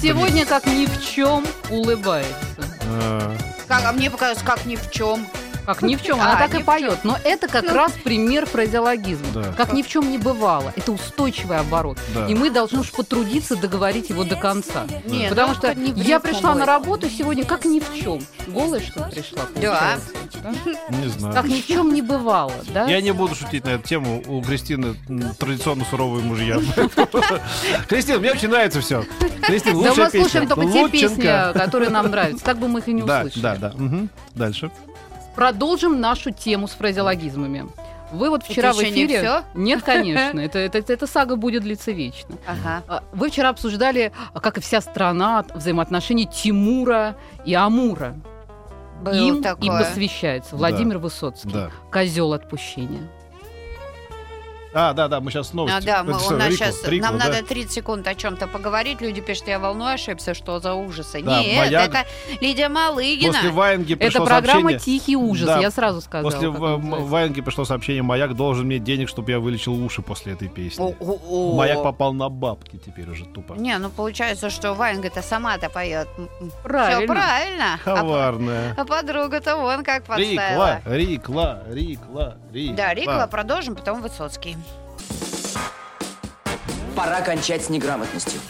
Сегодня, 0.02 0.44
как 0.44 0.66
ни 0.66 0.86
в 0.86 1.00
чем, 1.00 1.46
улыбается. 1.70 2.34
А, 2.90 3.36
Как, 3.68 3.84
а 3.84 3.92
мне 3.92 4.10
показалось, 4.10 4.42
как 4.42 4.66
ни 4.66 4.74
в 4.76 4.90
чем. 4.90 5.26
Как 5.64 5.80
ни 5.80 5.94
в 5.94 6.02
чем, 6.02 6.20
она 6.20 6.32
А, 6.32 6.36
так 6.38 6.58
и 6.58 6.62
поет. 6.64 7.04
Но 7.04 7.16
это 7.22 7.46
как 7.46 7.62
Ну. 7.62 7.72
раз 7.72 7.92
пример 7.92 8.46
фразеологизма. 8.46 9.26
Да. 9.32 9.52
Как 9.56 9.72
ни 9.72 9.82
в 9.82 9.88
чем 9.88 10.10
не 10.10 10.18
бывало. 10.18 10.72
Это 10.74 10.90
устойчивый 10.90 11.56
оборот. 11.58 11.98
Да. 12.16 12.26
И 12.26 12.34
мы 12.34 12.50
должны 12.50 12.80
уж 12.80 12.90
потрудиться 12.90 13.54
договорить 13.54 14.10
его 14.10 14.24
до 14.24 14.34
конца. 14.34 14.86
Не, 15.04 15.28
Потому 15.28 15.50
ну, 15.50 15.54
что 15.54 15.72
я 15.72 16.18
пришла 16.18 16.56
на 16.56 16.66
работу 16.66 17.08
сегодня 17.08 17.44
как 17.44 17.64
ни 17.64 17.78
в 17.78 17.94
чем. 17.94 18.20
Голая, 18.48 18.80
что 18.80 19.04
ли, 19.06 19.12
пришла? 19.12 19.42
Да. 19.54 19.70
получается, 19.70 20.08
да? 20.14 20.20
Не 20.50 21.08
Как 21.08 21.18
знаю. 21.20 21.46
ни 21.46 21.60
в 21.60 21.66
чем 21.66 21.92
не 21.94 22.02
бывало, 22.02 22.52
да? 22.74 22.86
Я 22.88 23.00
не 23.00 23.12
буду 23.12 23.34
шутить 23.34 23.64
на 23.64 23.70
эту 23.70 23.86
тему. 23.88 24.22
У 24.26 24.42
Кристины 24.42 24.94
традиционно 25.38 25.84
суровые 25.90 26.24
мужья. 26.24 26.58
Кристина, 27.88 28.18
мне 28.18 28.32
очень 28.32 28.48
нравится 28.48 28.80
все. 28.80 29.04
Кристина, 29.42 29.74
Да 29.82 29.88
лучшая 29.90 30.04
мы 30.06 30.10
слушаем 30.10 30.46
песня. 30.48 30.54
только 30.56 30.72
те 30.72 30.88
песни, 30.88 31.52
которые 31.58 31.90
нам 31.90 32.10
нравятся. 32.10 32.44
Так 32.44 32.58
бы 32.58 32.68
мы 32.68 32.80
их 32.80 32.88
и 32.88 32.92
не 32.92 33.02
Да, 33.02 33.18
услышали. 33.20 33.42
да, 33.42 33.56
да. 33.56 33.72
Мгм. 33.76 34.08
Дальше. 34.34 34.70
Продолжим 35.34 36.00
нашу 36.00 36.30
тему 36.30 36.68
с 36.68 36.72
фразеологизмами. 36.72 37.66
Вы 38.12 38.28
вот 38.28 38.44
вчера 38.44 38.70
Это 38.70 38.78
в 38.78 38.80
еще 38.82 38.90
не 38.90 39.06
эфире... 39.06 39.18
всё? 39.20 39.42
Нет, 39.54 39.82
конечно. 39.82 40.38
Это, 40.40 40.58
это, 40.58 40.78
эта 40.92 41.06
сага 41.06 41.36
будет 41.36 41.62
длиться 41.62 41.92
вечно. 41.92 42.34
Ага. 42.46 42.82
А, 42.86 43.02
Вы 43.14 43.30
вчера 43.30 43.48
обсуждали, 43.48 44.12
как 44.34 44.58
и 44.58 44.60
вся 44.60 44.82
страна, 44.82 45.42
взаимоотношения 45.54 46.26
Тимура 46.26 47.16
и 47.46 47.54
Амура. 47.54 48.14
Было 49.02 49.14
Им 49.14 49.40
и 49.40 49.42
такое. 49.42 49.78
посвящается 49.84 50.56
Владимир 50.56 50.98
Высоцкий. 50.98 51.50
Да. 51.50 51.70
Козел 51.90 52.32
отпущения. 52.32 53.08
А, 54.74 54.92
да, 54.94 55.08
да, 55.08 55.20
мы 55.20 55.30
сейчас 55.30 55.52
новости. 55.52 55.76
А, 55.76 55.80
да, 55.82 56.02
мы, 56.04 56.12
Это 56.12 56.24
у 56.24 56.30
нас 56.38 56.48
Рико, 56.48 56.56
сейчас, 56.64 56.84
Рико, 56.84 57.04
нам 57.06 57.18
да? 57.18 57.26
надо 57.26 57.42
30 57.46 57.72
секунд 57.72 58.06
о 58.06 58.14
чем-то 58.14 58.46
поговорить. 58.46 59.00
Люди 59.00 59.20
пишут, 59.20 59.48
я 59.48 59.58
волной 59.58 59.94
ошибся, 59.94 60.32
что 60.34 60.60
за 60.60 60.74
ужасы. 60.74 61.22
Да, 61.22 61.40
Нет, 61.42 61.58
Маяк- 61.70 61.88
это 61.88 62.04
Лидия 62.40 62.68
Малыгина. 62.68 63.32
После 63.32 63.50
Ваенги 63.50 63.92
Это 63.94 64.04
пришло 64.06 64.24
программа 64.26 64.70
сообщение. 64.70 64.78
«Тихий 64.78 65.16
ужас», 65.16 65.46
Да. 65.46 65.58
я 65.60 65.70
сразу 65.70 66.00
сказала. 66.00 66.30
После. 66.30 66.48
Ваенги 66.48 67.40
пришло 67.42 67.64
сообщение, 67.64 68.02
Маяк 68.02 68.34
должен 68.34 68.66
мне 68.66 68.78
денег, 68.78 69.08
чтобы 69.08 69.30
я 69.30 69.40
вылечил 69.40 69.74
уши 69.84 70.00
после 70.02 70.32
этой 70.32 70.48
песни. 70.48 70.82
О-о-о. 70.82 71.54
Маяк 71.56 71.82
попал 71.82 72.12
на 72.14 72.28
бабки 72.30 72.78
теперь 72.78 73.10
уже 73.10 73.26
тупо. 73.26 73.54
Не, 73.54 73.76
ну 73.78 73.90
получается, 73.90 74.48
что 74.50 74.72
Ваенга-то 74.74 75.20
сама-то 75.22 75.68
поет. 75.68 76.08
Все 76.16 76.50
Правильно. 76.62 77.14
правильно. 77.14 77.78
А, 77.84 77.96
Коварная. 77.96 78.74
а 78.78 78.84
подруга-то 78.84 79.56
вон 79.56 79.84
как 79.84 80.04
подставила. 80.04 80.80
Рикла, 80.86 81.62
Рикла, 81.62 81.62
Рикла, 81.68 82.36
Рикла. 82.52 82.76
Да, 82.76 82.94
Рикла 82.94 83.28
продолжим, 83.30 83.74
потом 83.74 84.00
Высоцкий. 84.00 84.56
Пора 86.96 87.20
кончать 87.22 87.64
с 87.64 87.70
неграмотностью. 87.70 88.40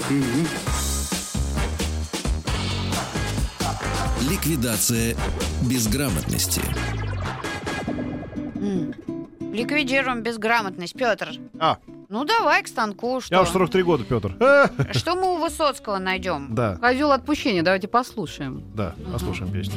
Ликвидация 4.29 5.17
безграмотности. 5.69 6.61
М. 8.57 8.95
Ликвидируем 9.53 10.23
безграмотность. 10.23 10.95
Петр, 10.95 11.33
А, 11.59 11.79
ну 12.09 12.25
давай 12.25 12.63
к 12.63 12.69
станку. 12.69 13.21
Что, 13.21 13.35
я 13.35 13.43
уж 13.43 13.49
43 13.51 13.83
года, 13.83 14.05
Петр. 14.05 14.35
А, 14.41 14.69
что 14.93 15.15
мы 15.15 15.35
у 15.35 15.37
Высоцкого 15.39 15.99
найдем? 15.99 16.55
Да, 16.55 16.77
Козел 16.77 17.13
отпущения, 17.13 17.63
давайте 17.63 17.89
послушаем. 17.89 18.63
да, 18.75 18.95
послушаем 19.13 19.53
песню. 19.53 19.75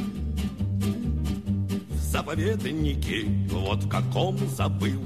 Заповеднике, 1.94 3.26
вот 3.50 3.84
в 3.84 3.88
каком 3.88 4.38
забыл. 4.48 5.00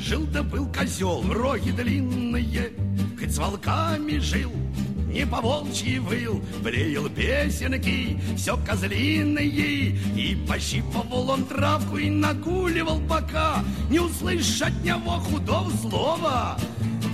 Жил 0.00 0.26
да 0.32 0.42
был 0.42 0.66
козел, 0.66 1.24
роги 1.32 1.70
длинные, 1.70 2.72
хоть 3.18 3.34
с 3.34 3.38
волками 3.38 4.18
жил, 4.18 4.52
не 5.08 5.26
по 5.26 5.40
волчьи 5.40 5.98
выл, 5.98 6.42
блеял 6.62 7.08
песенки, 7.08 8.20
все 8.36 8.56
козлиные, 8.58 9.96
и 10.14 10.36
пощипывал 10.46 11.30
он 11.30 11.44
травку 11.44 11.96
и 11.96 12.10
нагуливал 12.10 13.00
пока, 13.08 13.64
не 13.90 13.98
услышь 13.98 14.60
от 14.60 14.84
него 14.84 15.18
худого 15.18 15.70
злого. 15.70 16.58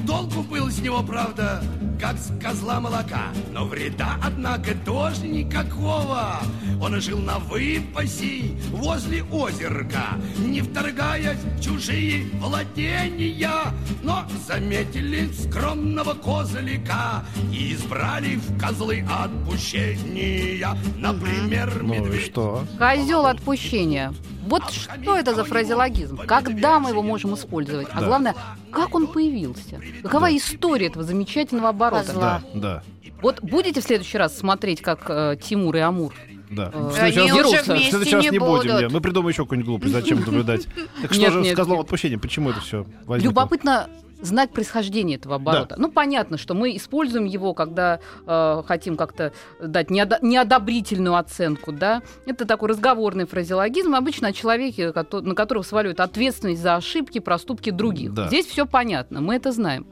Толку 0.07 0.42
был 0.42 0.68
с 0.68 0.79
него, 0.81 1.03
правда, 1.03 1.62
как 2.03 2.19
с 2.19 2.33
козла 2.43 2.81
молока, 2.81 3.29
но 3.53 3.65
вреда, 3.65 4.17
однако, 4.21 4.75
тоже 4.85 5.25
никакого. 5.29 6.41
Он 6.81 7.01
жил 7.01 7.19
на 7.21 7.38
выпаси 7.38 8.57
возле 8.73 9.23
озерка, 9.23 10.17
не 10.37 10.62
вторгаясь 10.62 11.38
в 11.38 11.62
чужие 11.62 12.27
владения, 12.41 13.73
но 14.03 14.27
заметили 14.49 15.31
скромного 15.33 16.15
козлика 16.15 17.25
и 17.53 17.73
избрали 17.75 18.35
в 18.35 18.59
козлы 18.59 19.07
отпущения, 19.09 20.77
например, 20.99 21.83
Ну 21.85 21.95
и 21.95 21.99
медведь. 22.01 22.27
что? 22.33 22.67
Козел 22.81 23.27
отпущения. 23.27 24.12
Вот 24.42 24.70
что 24.72 25.16
это 25.16 25.35
за 25.35 25.44
фразеологизм? 25.44 26.16
Когда 26.26 26.78
мы 26.81 26.90
его 26.90 27.02
можем 27.02 27.35
использовать? 27.35 27.88
А 27.92 28.00
Да. 28.00 28.07
главное, 28.07 28.35
как 28.70 28.94
он 28.94 29.07
появился? 29.07 29.81
Какова 30.02 30.37
история 30.37 30.87
этого 30.87 31.05
замечательного 31.05 31.68
оборота? 31.70 32.12
Да, 32.14 32.42
да, 32.55 32.83
Вот 33.22 33.40
будете 33.42 33.81
в 33.81 33.85
следующий 33.85 34.18
раз 34.18 34.37
смотреть, 34.37 34.81
как 34.83 35.05
э, 35.09 35.37
Тимур 35.40 35.76
и 35.76 35.78
Амур? 35.81 36.12
да. 36.50 36.70
Э, 36.74 36.88
В 36.88 36.92
следующий 36.92 37.20
Они 37.20 37.31
раз- 37.40 37.48
уже 37.48 37.59
в 37.62 37.64
следующий 37.64 38.14
раз 38.16 38.24
не 38.24 38.31
не 38.31 38.38
будем. 38.40 38.52
будут. 38.52 38.81
нет. 38.81 38.92
Мы 38.92 39.00
придумаем 39.00 39.28
еще 39.31 39.44
какую-нибудь 39.44 39.68
глупость. 39.68 39.92
Зачем 39.92 40.20
наблюдать? 40.20 40.66
Так 41.00 41.12
что 41.12 41.20
Нет, 41.22 41.33
же 41.33 41.42
с 41.42 41.44
нет, 41.46 41.57
козлом 41.57 41.76
нет. 41.78 41.85
отпущения? 41.85 42.18
Почему 42.18 42.50
это 42.50 42.61
все 42.61 42.85
возникло? 43.07 43.31
Любопытно 43.31 43.88
знать 44.23 44.53
происхождение 44.53 45.19
этого 45.19 45.37
оборота. 45.37 45.75
Ну, 45.79 45.91
понятно, 45.91 46.39
что 46.39 46.55
мы 46.55 46.77
используем 46.77 47.25
его, 47.27 47.55
когда 47.55 48.01
э, 48.27 48.63
хотим 48.67 48.97
как-то 48.97 49.33
дать 49.61 49.91
неодо- 49.91 50.19
неодобрительную 50.23 51.17
оценку, 51.17 51.73
да. 51.73 52.03
Это 52.27 52.47
такой 52.47 52.71
разговорный 52.71 53.27
фразеологизм, 53.27 53.95
обычно 53.95 54.29
о 54.29 54.33
человеке, 54.33 54.93
на 54.93 55.35
которого 55.35 55.63
сваливают 55.63 56.01
ответственность 56.01 56.63
за 56.63 56.77
ошибки, 56.77 57.19
проступки 57.19 57.71
других. 57.71 58.15
Да. 58.15 58.29
Здесь 58.29 58.47
все 58.47 58.67
понятно, 58.67 59.21
мы 59.21 59.35
это 59.35 59.53
знаем. 59.53 59.87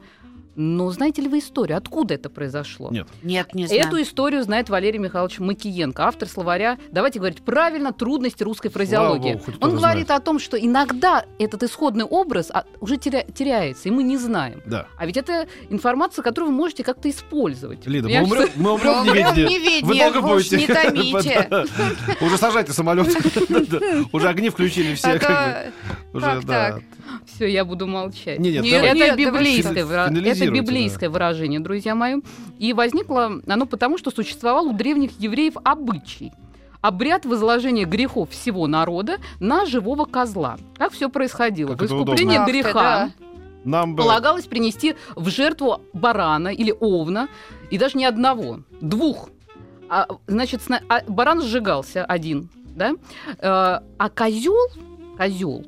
Но 0.55 0.89
знаете 0.91 1.21
ли 1.21 1.29
вы 1.29 1.39
историю? 1.39 1.77
Откуда 1.77 2.15
это 2.15 2.29
произошло? 2.29 2.89
Нет. 2.91 3.07
Нет, 3.23 3.53
не 3.53 3.67
знаю. 3.67 3.81
Эту 3.81 4.01
историю 4.01 4.43
знает 4.43 4.69
Валерий 4.69 4.99
Михайлович 4.99 5.39
Макиенко, 5.39 6.05
автор 6.05 6.27
словаря, 6.27 6.77
давайте 6.91 7.19
говорить 7.19 7.41
правильно, 7.41 7.93
трудности 7.93 8.43
русской 8.43 8.69
фразеологии. 8.69 9.35
Богу, 9.35 9.57
Он 9.61 9.75
говорит 9.75 10.11
о 10.11 10.19
том, 10.19 10.39
что 10.39 10.57
иногда 10.57 11.25
этот 11.39 11.63
исходный 11.63 12.05
образ 12.05 12.51
а, 12.51 12.65
уже 12.79 12.95
теря- 12.95 13.31
теряется, 13.31 13.87
и 13.87 13.91
мы 13.91 14.03
не 14.03 14.17
знаем. 14.17 14.61
Да. 14.65 14.87
А 14.97 15.05
ведь 15.05 15.17
это 15.17 15.47
информация, 15.69 16.21
которую 16.21 16.51
вы 16.51 16.57
можете 16.57 16.83
как-то 16.83 17.09
использовать. 17.09 17.87
Лида, 17.87 18.09
мы 18.09 18.23
умрем, 18.23 18.49
мы 18.55 18.73
умрем 18.73 19.03
в 19.03 19.05
неведении. 19.05 19.83
Вы 19.83 19.97
долго 19.97 20.21
будете? 20.21 20.57
не 20.57 20.67
томите. 20.67 21.47
Уже 22.21 22.37
сажайте 22.37 22.73
самолет. 22.73 23.07
Уже 24.11 24.27
огни 24.27 24.49
включили 24.49 24.95
все. 24.95 25.15
Уже, 26.13 26.41
да. 26.41 26.71
так? 26.71 26.81
Все, 27.25 27.47
я 27.47 27.65
буду 27.65 27.87
молчать. 27.87 28.39
Не, 28.39 28.51
нет, 28.51 28.63
Не, 28.63 28.71
давай. 28.71 30.40
Это 30.45 30.51
библейское, 30.51 30.61
библейское 30.61 31.09
выражение, 31.09 31.59
друзья 31.59 31.95
мои. 31.95 32.15
И 32.59 32.73
возникло 32.73 33.31
оно 33.47 33.65
потому, 33.65 33.97
что 33.97 34.11
существовал 34.11 34.67
у 34.67 34.73
древних 34.73 35.19
евреев 35.19 35.53
обычай. 35.63 36.31
Обряд 36.81 37.25
возложения 37.25 37.85
грехов 37.85 38.31
всего 38.31 38.65
народа 38.67 39.17
на 39.39 39.65
живого 39.65 40.05
козла. 40.05 40.57
Как 40.77 40.91
все 40.93 41.09
происходило? 41.09 41.69
Как 41.75 41.81
В 41.81 41.85
искупление 41.85 42.41
удобно. 42.41 42.51
Греха 42.51 43.11
Нам 43.63 43.95
бы... 43.95 44.01
полагалось 44.01 44.45
принести 44.47 44.95
в 45.15 45.29
жертву 45.29 45.81
барана 45.93 46.47
или 46.47 46.73
овна, 46.79 47.27
и 47.69 47.77
даже 47.77 47.97
не 47.99 48.05
одного, 48.05 48.61
двух. 48.81 49.29
А, 49.89 50.07
значит, 50.25 50.63
сна- 50.63 50.81
а 50.89 51.01
баран 51.07 51.41
сжигался 51.43 52.03
один, 52.05 52.49
да? 52.75 52.93
Э, 53.37 53.79
А 53.97 54.09
козел, 54.09 54.55
козел, 55.17 55.63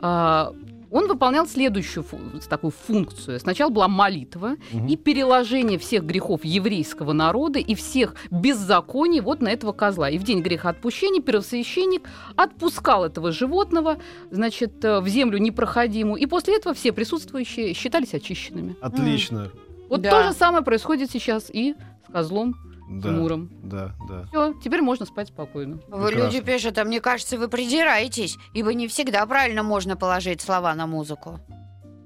а, 0.00 0.54
он 0.90 1.08
выполнял 1.08 1.46
следующую 1.46 2.04
фу- 2.04 2.18
такую 2.48 2.70
функцию. 2.70 3.40
Сначала 3.40 3.70
была 3.70 3.88
молитва 3.88 4.56
Мгм. 4.72 4.86
и 4.86 4.96
переложение 4.96 5.78
всех 5.78 6.04
грехов 6.04 6.44
еврейского 6.44 7.12
народа 7.12 7.58
и 7.58 7.74
всех 7.74 8.14
беззаконий 8.30 9.20
вот 9.20 9.40
на 9.40 9.48
этого 9.48 9.72
козла. 9.72 10.08
И 10.10 10.18
в 10.18 10.22
день 10.22 10.40
грехоотпущения 10.40 11.20
первосвященник 11.20 12.08
отпускал 12.36 13.04
этого 13.04 13.32
животного, 13.32 13.98
значит, 14.30 14.84
э, 14.84 15.00
в 15.00 15.08
землю 15.08 15.38
непроходимую. 15.38 16.20
И 16.20 16.26
после 16.26 16.56
этого 16.56 16.74
все 16.74 16.92
присутствующие 16.92 17.74
считались 17.74 18.14
очищенными. 18.14 18.76
Отлично. 18.80 19.50
Вот 19.88 20.02
Да. 20.02 20.10
то 20.10 20.22
же 20.28 20.32
самое 20.32 20.64
происходит 20.64 21.10
сейчас 21.10 21.50
и 21.52 21.74
с 22.08 22.12
козлом 22.12 22.54
Да, 22.88 23.08
Тимуром. 23.08 23.50
да, 23.64 23.94
да. 24.08 24.26
Все, 24.28 24.54
теперь 24.62 24.80
можно 24.80 25.06
спать 25.06 25.28
спокойно. 25.28 25.80
Вы 25.88 26.12
люди 26.12 26.40
пишут, 26.40 26.78
а 26.78 26.84
мне 26.84 27.00
кажется, 27.00 27.36
вы 27.38 27.48
придираетесь, 27.48 28.36
ибо 28.54 28.72
не 28.74 28.86
всегда 28.88 29.26
правильно 29.26 29.62
можно 29.62 29.96
положить 29.96 30.40
слова 30.40 30.74
на 30.74 30.86
музыку. 30.86 31.40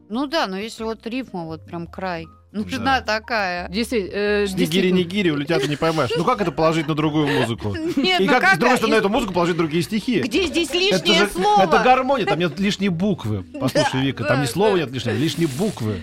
Ну 0.09 0.27
да, 0.27 0.47
но 0.47 0.57
если 0.59 0.83
вот 0.85 1.07
рифма 1.07 1.45
вот 1.45 1.65
прям 1.67 1.87
край. 1.87 2.27
Нужна 2.53 3.01
такая. 3.01 3.69
Действи- 3.69 4.11
э, 4.13 4.47
Снегири, 4.49 4.59
действительно. 4.59 4.99
нигири, 4.99 5.31
улетят 5.31 5.65
и 5.65 5.69
не 5.69 5.77
поймаешь. 5.77 6.11
Ну 6.17 6.25
как 6.25 6.41
это 6.41 6.51
положить 6.51 6.89
на 6.89 6.97
другую 6.97 7.29
музыку? 7.29 7.77
Нет, 7.97 8.21
И 8.21 8.25
ну 8.27 8.33
как, 8.33 8.43
с 8.43 8.51
как, 8.51 8.59
другой 8.59 8.77
стороны, 8.79 8.95
и- 8.95 8.97
на 8.97 9.01
эту 9.01 9.09
музыку 9.09 9.33
положить 9.33 9.57
другие 9.57 9.85
стихи? 9.85 10.21
Где 10.21 10.47
здесь 10.49 10.69
Это 10.69 10.79
лишнее 10.79 11.19
же 11.21 11.29
слово? 11.29 11.63
это 11.63 11.79
гармония, 11.85 12.27
там 12.27 12.39
нет 12.41 12.59
лишней 12.59 12.89
буквы. 12.89 13.45
Послушай, 13.61 14.01
Вика, 14.03 14.25
там 14.25 14.39
да, 14.39 14.43
ни 14.43 14.47
слова 14.47 14.73
да. 14.73 14.79
нет 14.83 14.91
лишнего, 14.91 15.15
лишней 15.15 15.47
буквы. 15.47 16.01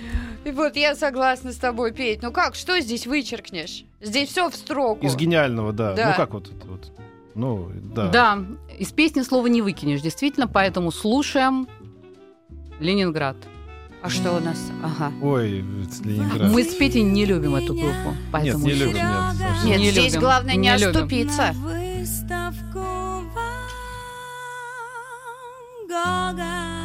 И 0.48 0.52
вот 0.52 0.78
я 0.78 0.96
согласна 0.96 1.52
с 1.52 1.58
тобой, 1.58 1.92
Петь. 1.92 2.22
Ну 2.22 2.32
как, 2.32 2.56
что 2.56 2.80
здесь 2.80 3.06
вычеркнешь? 3.06 3.84
Здесь 4.00 4.30
все 4.30 4.50
в 4.50 4.56
строку. 4.56 5.06
Из 5.06 5.14
гениального, 5.18 5.74
да. 5.74 5.94
Да. 5.94 6.10
Ну 6.12 6.16
как 6.16 6.34
вот 6.34 6.50
вот? 6.66 6.90
Ну, 7.36 7.70
да. 7.94 8.08
Да, 8.08 8.40
из 8.80 8.94
песни 8.94 9.24
слова 9.24 9.48
не 9.48 9.62
выкинешь, 9.62 10.00
действительно, 10.02 10.48
поэтому 10.48 10.92
слушаем 10.92 11.68
Ленинград. 12.80 13.36
А 14.02 14.10
что 14.10 14.38
у 14.38 14.40
нас? 14.40 14.58
Ага. 14.82 15.12
Ой, 15.22 15.66
Ленинград. 16.06 16.50
Мы 16.52 16.64
с 16.64 16.74
Петей 16.76 17.02
не 17.02 17.26
любим 17.26 17.56
эту 17.56 17.74
группу, 17.74 18.10
Нет, 18.12 18.18
поэтому 18.32 18.66
не 18.66 18.74
любим, 18.74 18.96
нет. 18.96 19.36
совсем. 19.38 19.68
Нет, 19.70 19.80
Не 19.82 19.92
здесь 19.92 20.14
любим, 20.14 20.22
главное 20.22 20.56
не, 20.56 20.70
не 20.70 20.78
любим. 20.78 20.90
оступиться. 20.90 21.54
Ван 22.74 23.28
Гога. 25.90 26.77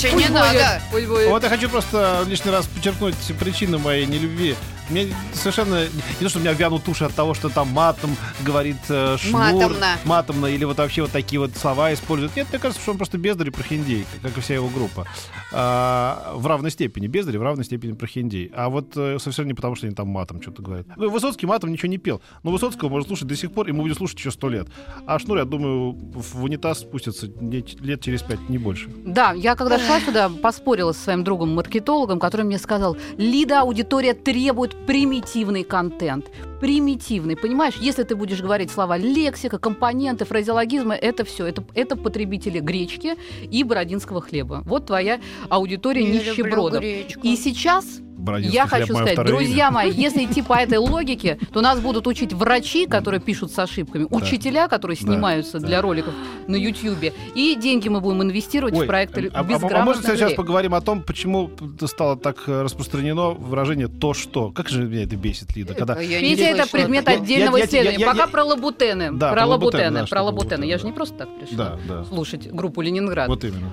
Дальше 0.00 0.16
не 0.16 0.28
надо. 0.28 0.80
Вот 1.28 1.42
я 1.42 1.48
хочу 1.48 1.68
просто 1.68 2.24
лишний 2.28 2.52
раз 2.52 2.66
подчеркнуть 2.66 3.16
причины 3.38 3.78
моей 3.78 4.06
нелюбви. 4.06 4.54
Мне 4.90 5.08
совершенно 5.32 5.84
не 5.84 6.20
то, 6.20 6.28
что 6.28 6.38
у 6.38 6.42
меня 6.42 6.52
вянут 6.52 6.88
уши 6.88 7.04
от 7.04 7.14
того, 7.14 7.34
что 7.34 7.48
там 7.48 7.68
матом 7.68 8.16
говорит 8.44 8.76
э, 8.88 9.16
шнур, 9.18 9.40
Матомно. 9.40 9.96
матомно, 10.04 10.46
или 10.46 10.64
вот 10.64 10.78
вообще 10.78 11.02
вот 11.02 11.10
такие 11.10 11.38
вот 11.40 11.56
слова 11.56 11.92
использует. 11.92 12.34
Нет, 12.36 12.48
мне 12.50 12.58
кажется, 12.58 12.82
что 12.82 12.92
он 12.92 12.98
просто 12.98 13.18
бездарь 13.18 13.48
и 13.48 13.50
прохиндей, 13.50 14.06
как 14.22 14.36
и 14.36 14.40
вся 14.40 14.54
его 14.54 14.68
группа. 14.68 15.06
А, 15.52 16.32
в 16.34 16.46
равной 16.46 16.70
степени 16.70 17.06
бездарь, 17.06 17.38
в 17.38 17.42
равной 17.42 17.64
степени 17.64 17.92
прохиндей. 17.92 18.50
А 18.54 18.68
вот 18.68 18.96
э, 18.96 19.18
совершенно 19.18 19.48
не 19.48 19.54
потому, 19.54 19.74
что 19.76 19.86
они 19.86 19.94
там 19.94 20.08
матом 20.08 20.40
что-то 20.42 20.62
говорят. 20.62 20.86
Ну, 20.96 21.10
Высоцкий 21.10 21.46
матом 21.46 21.70
ничего 21.72 21.88
не 21.88 21.98
пел. 21.98 22.20
Но 22.42 22.50
Высоцкого 22.50 22.88
можно 22.88 23.08
слушать 23.08 23.28
до 23.28 23.36
сих 23.36 23.52
пор, 23.52 23.68
и 23.68 23.72
мы 23.72 23.82
будем 23.82 23.94
слушать 23.96 24.18
еще 24.18 24.30
сто 24.30 24.48
лет. 24.48 24.68
А 25.06 25.18
Шнур, 25.18 25.38
я 25.38 25.44
думаю, 25.44 25.92
в 25.92 26.42
унитаз 26.42 26.80
спустится 26.80 27.26
лет 27.40 27.80
лет 27.80 28.00
через 28.00 28.22
пять, 28.22 28.48
не 28.48 28.58
больше. 28.58 28.88
Да, 29.04 29.32
я 29.32 29.54
когда 29.56 29.78
шла 29.78 30.00
сюда, 30.00 30.28
поспорила 30.28 30.92
со 30.92 31.00
своим 31.00 31.24
другом-маркетологом, 31.24 32.18
который 32.20 32.42
мне 32.46 32.58
сказал, 32.58 32.96
Лида, 33.16 33.62
аудитория 33.62 34.14
требует 34.14 34.76
примитивный 34.86 35.64
контент. 35.64 36.30
Примитивный, 36.60 37.36
понимаешь? 37.36 37.74
Если 37.80 38.02
ты 38.02 38.16
будешь 38.16 38.40
говорить 38.40 38.70
слова 38.70 38.96
лексика, 38.96 39.58
компоненты, 39.58 40.24
фразеологизмы, 40.24 40.94
это 40.94 41.24
все. 41.24 41.46
Это, 41.46 41.64
это 41.74 41.96
потребители 41.96 42.58
гречки 42.58 43.16
и 43.42 43.64
бородинского 43.64 44.20
хлеба. 44.20 44.62
Вот 44.64 44.86
твоя 44.86 45.20
аудитория 45.48 46.04
Я 46.04 46.18
нищебродов. 46.18 46.82
И 46.82 47.36
сейчас 47.36 48.00
Я 48.40 48.66
хочу 48.66 48.94
сказать, 48.94 49.12
второе 49.12 49.32
имя. 49.32 49.38
друзья 49.38 49.70
мои, 49.70 49.90
если 49.90 50.24
идти 50.24 50.42
по 50.42 50.54
этой 50.54 50.78
логике, 50.78 51.38
то 51.52 51.60
нас 51.60 51.80
будут 51.80 52.06
учить 52.06 52.32
врачи, 52.32 52.86
которые 52.86 53.20
пишут 53.20 53.52
с 53.52 53.58
ошибками, 53.58 54.06
учителя, 54.10 54.68
которые 54.68 54.96
снимаются 54.96 55.60
да. 55.60 55.66
для 55.66 55.82
роликов 55.82 56.14
на 56.46 56.56
Ютьюбе, 56.56 57.12
и 57.34 57.54
деньги 57.54 57.88
мы 57.88 58.00
будем 58.00 58.22
инвестировать 58.22 58.74
Ой, 58.74 58.84
в 58.84 58.86
проекты 58.86 59.30
а, 59.32 59.38
а- 59.38 59.40
а 59.40 59.44
безграмотных 59.44 59.84
можно 60.04 60.16
сейчас 60.16 60.32
поговорим 60.34 60.74
о 60.74 60.80
том, 60.80 61.02
почему 61.02 61.50
стало 61.86 62.16
так 62.16 62.36
э, 62.46 62.62
распространено 62.62 63.30
выражение 63.30 63.88
«то 63.88 64.14
что»? 64.14 64.50
Как 64.50 64.68
же 64.68 64.84
меня 64.84 65.04
это 65.04 65.16
бесит, 65.16 65.54
Лида? 65.56 65.74
Когда... 65.74 65.94
Видите, 65.94 66.44
это 66.44 66.68
предмет 66.70 67.08
отдельного 67.08 67.60
исследования. 67.64 67.98
я- 67.98 68.06
я- 68.06 68.12
Пока 68.12 68.24
я- 68.24 68.28
про 68.28 68.44
лабутены. 68.44 69.12
Да, 69.12 69.32
про 69.32 69.46
лабутены, 69.46 70.06
про 70.06 70.22
лабутены. 70.22 70.22
лабутены, 70.22 70.64
Я 70.64 70.78
же 70.78 70.86
не 70.86 70.92
просто 70.92 71.16
так 71.18 71.28
пришла 71.38 71.56
Да, 71.56 71.78
да. 71.88 72.04
слушать 72.04 72.50
группу 72.50 72.80
Ленинград. 72.80 73.28
Вот 73.28 73.44
именно. 73.44 73.72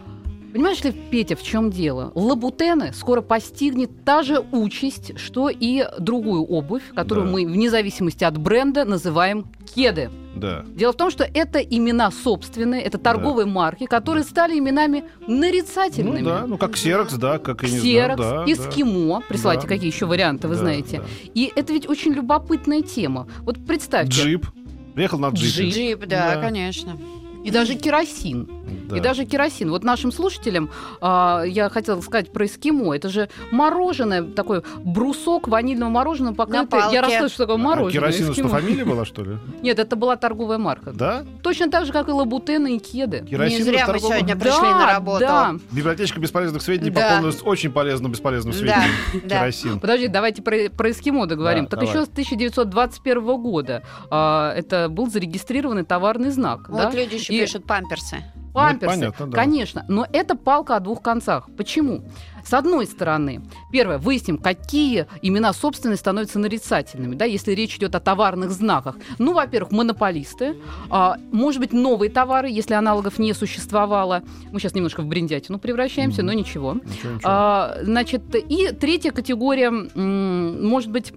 Понимаешь 0.55 0.81
ли, 0.85 0.93
Петя, 0.93 1.35
в 1.35 1.43
чем 1.43 1.69
дело? 1.69 2.13
Лабутены 2.15 2.93
скоро 2.93 3.19
постигнет 3.19 4.05
та 4.05 4.23
же 4.23 4.39
участь, 4.53 5.19
что 5.19 5.49
и 5.49 5.83
другую 5.99 6.43
обувь, 6.45 6.93
которую 6.95 7.25
Да. 7.27 7.33
мы, 7.33 7.45
вне 7.45 7.69
зависимости 7.69 8.23
от 8.23 8.37
бренда, 8.37 8.85
называем 8.85 9.47
кеды. 9.75 10.09
Да. 10.33 10.63
Дело 10.73 10.93
в 10.93 10.95
том, 10.95 11.11
что 11.11 11.25
это 11.25 11.59
имена 11.59 12.09
собственные, 12.09 12.83
это 12.83 12.97
торговые 12.97 13.45
марки, 13.45 13.85
которые 13.85 14.23
стали 14.23 14.57
именами 14.57 15.03
нарицательными. 15.27 16.19
Ну 16.21 16.25
да, 16.29 16.47
ну 16.47 16.57
как 16.57 16.71
Ксерокс, 16.75 17.15
да, 17.15 17.37
как 17.37 17.61
и 17.65 17.69
не 17.69 17.77
Ксерокс, 17.79 18.15
знаю, 18.21 18.45
да, 18.45 18.51
Эскимо. 18.53 19.21
Присылайте, 19.27 19.63
Да. 19.63 19.67
какие 19.67 19.91
еще 19.91 20.05
варианты, 20.05 20.47
вы 20.47 20.53
Да, 20.55 20.59
знаете. 20.61 20.99
да. 20.99 21.03
И 21.33 21.51
это 21.53 21.73
ведь 21.73 21.89
очень 21.89 22.13
любопытная 22.13 22.81
тема. 22.81 23.27
Вот 23.41 23.57
да. 23.57 23.61
представьте. 23.67 24.21
Джип. 24.21 24.47
Приехал 24.93 25.19
на 25.19 25.27
джипе. 25.31 25.69
Джип. 25.69 25.73
Джип, 25.73 25.99
да, 26.07 26.35
Да. 26.35 26.41
конечно. 26.41 26.97
И 27.45 27.51
даже 27.51 27.75
керосин. 27.75 28.49
Да. 28.89 28.97
И 28.97 28.99
даже 28.99 29.25
керосин. 29.25 29.69
Вот 29.71 29.83
нашим 29.83 30.11
слушателям 30.11 30.69
а, 31.01 31.43
я 31.43 31.69
хотела 31.69 32.01
сказать 32.01 32.31
про 32.31 32.45
эскимо. 32.45 32.95
Это 32.95 33.09
же 33.09 33.29
мороженое, 33.51 34.23
такой 34.23 34.63
брусок 34.83 35.47
ванильного 35.47 35.89
мороженого 35.89 36.33
покрытый. 36.35 36.67
палке. 36.67 36.95
Я 36.95 37.01
расскажу, 37.01 37.29
что 37.29 37.37
такое 37.45 37.55
А 37.55 37.57
мороженое. 37.59 37.91
керосину 37.93 38.33
что, 38.33 38.41
эскимо. 38.41 38.49
фамилия 38.49 38.85
была, 38.85 39.05
что 39.05 39.23
ли? 39.23 39.37
Нет, 39.61 39.79
это 39.79 39.95
была 39.95 40.15
торговая 40.17 40.57
марка. 40.57 40.91
Да? 40.91 41.23
Точно 41.43 41.69
так 41.69 41.85
же, 41.85 41.93
как 41.93 42.09
и 42.09 42.11
лабутены 42.11 42.75
и 42.75 42.79
кеды. 42.79 43.25
Керосину 43.29 43.57
Не 43.59 43.63
зря 43.63 43.85
мы 43.87 43.93
торгового- 43.93 44.13
сегодня 44.15 44.35
пришли 44.35 44.61
Да, 44.61 44.79
на 44.79 44.85
работу. 44.93 45.19
Да. 45.19 45.55
Библиотечка 45.71 46.19
бесполезных 46.19 46.61
сведений 46.61 46.91
Да. 46.91 47.01
пополнилась 47.01 47.39
очень 47.43 47.71
полезным 47.71 48.11
бесполезным 48.11 48.53
сведением. 48.53 48.91
да. 49.25 49.39
Керосин. 49.39 49.79
Подожди, 49.79 50.07
давайте 50.07 50.41
про, 50.41 50.69
про 50.69 50.91
эскимо 50.91 51.25
договорим. 51.27 51.65
Да, 51.65 51.69
так 51.71 51.79
давай. 51.81 51.95
еще 51.95 52.05
с 52.05 52.09
1921 52.09 53.37
года 53.41 53.83
а, 54.09 54.53
это 54.55 54.89
был 54.89 55.09
зарегистрированный 55.09 55.83
товарный 55.83 56.29
знак. 56.31 56.69
Вот 56.69 56.77
да? 56.81 56.91
люди 56.91 57.15
еще 57.15 57.34
И- 57.35 57.41
пишут 57.41 57.65
памперсы. 57.65 58.23
Памперсы, 58.55 58.95
понятно, 58.95 59.27
да. 59.27 59.37
конечно. 59.37 59.85
Но 59.89 60.07
это 60.13 60.35
палка 60.35 60.77
о 60.77 60.79
двух 60.79 61.01
концах. 61.01 61.49
Почему? 61.57 62.05
С 62.45 62.53
одной 62.53 62.85
стороны, 62.85 63.41
первое, 63.71 63.97
выясним, 63.97 64.37
какие 64.37 65.07
имена 65.21 65.51
собственные 65.51 65.97
становятся 65.97 66.39
нарицательными, 66.39 67.15
да, 67.15 67.25
если 67.25 67.51
речь 67.51 67.75
идет 67.75 67.95
о 67.95 67.99
товарных 67.99 68.51
знаках. 68.51 68.95
Ну, 69.17 69.33
во-первых, 69.33 69.73
монополисты, 69.73 70.55
а, 70.89 71.17
может 71.33 71.59
быть, 71.59 71.73
новые 71.73 72.09
товары, 72.09 72.49
если 72.49 72.75
аналогов 72.75 73.19
не 73.19 73.33
существовало. 73.33 74.23
Мы 74.51 74.59
сейчас 74.59 74.73
немножко 74.73 75.01
в 75.01 75.07
бриндятину 75.07 75.59
превращаемся, 75.59 76.23
но 76.23 76.31
ничего. 76.31 76.75
Ничего, 76.75 77.13
ничего. 77.13 77.19
А, 77.25 77.77
значит, 77.81 78.23
и 78.35 78.71
третья 78.71 79.11
категория, 79.11 79.69
может 79.69 80.91
быть, 80.91 81.11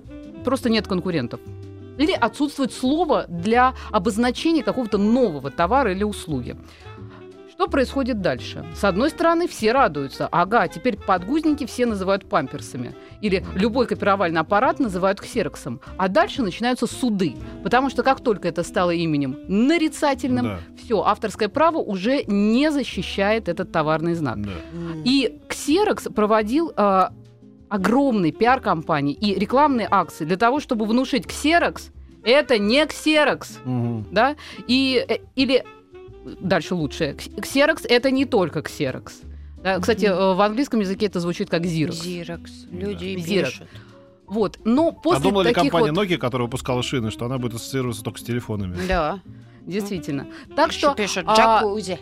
просто 0.45 0.71
нет 0.71 0.89
конкурентов. 0.89 1.41
Или 1.99 2.12
отсутствует 2.12 2.72
слово 2.72 3.26
для 3.28 3.74
обозначения 3.90 4.62
какого-то 4.62 4.99
нового 4.99 5.51
товара 5.51 5.92
или 5.92 6.05
услуги. 6.05 6.57
Что 7.51 7.66
происходит 7.66 8.20
дальше? 8.20 8.64
С 8.76 8.84
одной 8.84 9.11
стороны, 9.11 9.49
все 9.49 9.72
радуются. 9.72 10.28
Ага, 10.30 10.68
теперь 10.68 10.96
подгузники 10.96 11.66
все 11.66 11.86
называют 11.86 12.28
памперсами. 12.28 12.94
Или 13.20 13.44
любой 13.57 13.88
копировальный 13.88 14.40
аппарат 14.40 14.78
называют 14.78 15.20
ксероксом. 15.20 15.80
А 15.96 16.07
дальше 16.07 16.42
начинаются 16.42 16.86
суды. 16.86 17.34
Потому 17.64 17.90
что 17.90 18.05
как 18.05 18.20
только 18.20 18.46
это 18.46 18.62
стало 18.62 18.92
именем 18.92 19.38
нарицательным, 19.49 20.44
Да. 20.44 20.59
все, 20.80 21.03
авторское 21.03 21.49
право 21.49 21.78
уже 21.78 22.22
не 22.28 22.70
защищает 22.70 23.49
этот 23.49 23.72
товарный 23.72 24.14
знак. 24.14 24.40
Да. 24.40 24.53
И 25.05 25.40
Xerox 25.49 26.12
проводил 26.12 26.72
а, 26.76 27.12
огромный 27.69 28.33
пиар-компании 28.33 29.14
и 29.14 29.39
рекламные 29.39 29.89
акции 29.91 30.25
для 30.25 30.37
того, 30.37 30.61
чтобы 30.61 30.85
внушить 30.87 31.27
Xerox 31.27 31.91
это 32.25 32.59
не 32.59 32.83
Xerox, 32.85 33.59
Мгм. 33.64 34.07
да, 34.11 34.37
и 34.66 35.05
э, 35.09 35.19
или 35.37 35.64
дальше 36.41 36.75
лучше 36.75 37.16
Xerox 37.37 37.87
это 37.89 38.11
не 38.11 38.25
только 38.25 38.61
Xerox. 38.61 39.12
Да, 39.62 39.79
кстати, 39.81 40.05
э, 40.07 40.35
в 40.35 40.41
английском 40.41 40.81
языке 40.81 41.07
это 41.07 41.21
звучит 41.21 41.49
как 41.51 41.62
Xerox. 41.62 41.93
Зирокс. 41.93 42.51
Люди 42.71 43.16
Xerox. 43.16 43.45
пишут. 43.45 43.69
Вот, 44.27 44.59
но 44.64 44.89
А 44.89 44.93
после 44.93 45.23
думала 45.23 45.43
ли 45.43 45.55
таких 45.55 45.73
компания 45.73 45.93
вот, 45.93 46.05
Nokia, 46.07 46.19
которая 46.19 46.47
выпускала 46.47 46.83
шины, 46.83 47.11
что 47.11 47.25
она 47.25 47.39
будет 47.39 47.55
ассоциироваться 47.55 48.03
только 48.03 48.19
с 48.21 48.23
телефонами? 48.23 48.77
Да. 48.87 49.21
действительно, 49.66 50.27
так 50.55 50.69
Еще 50.71 50.79
что 50.81 50.95
пишут 50.95 51.25
а, 51.29 51.35
джакузи. 51.61 51.99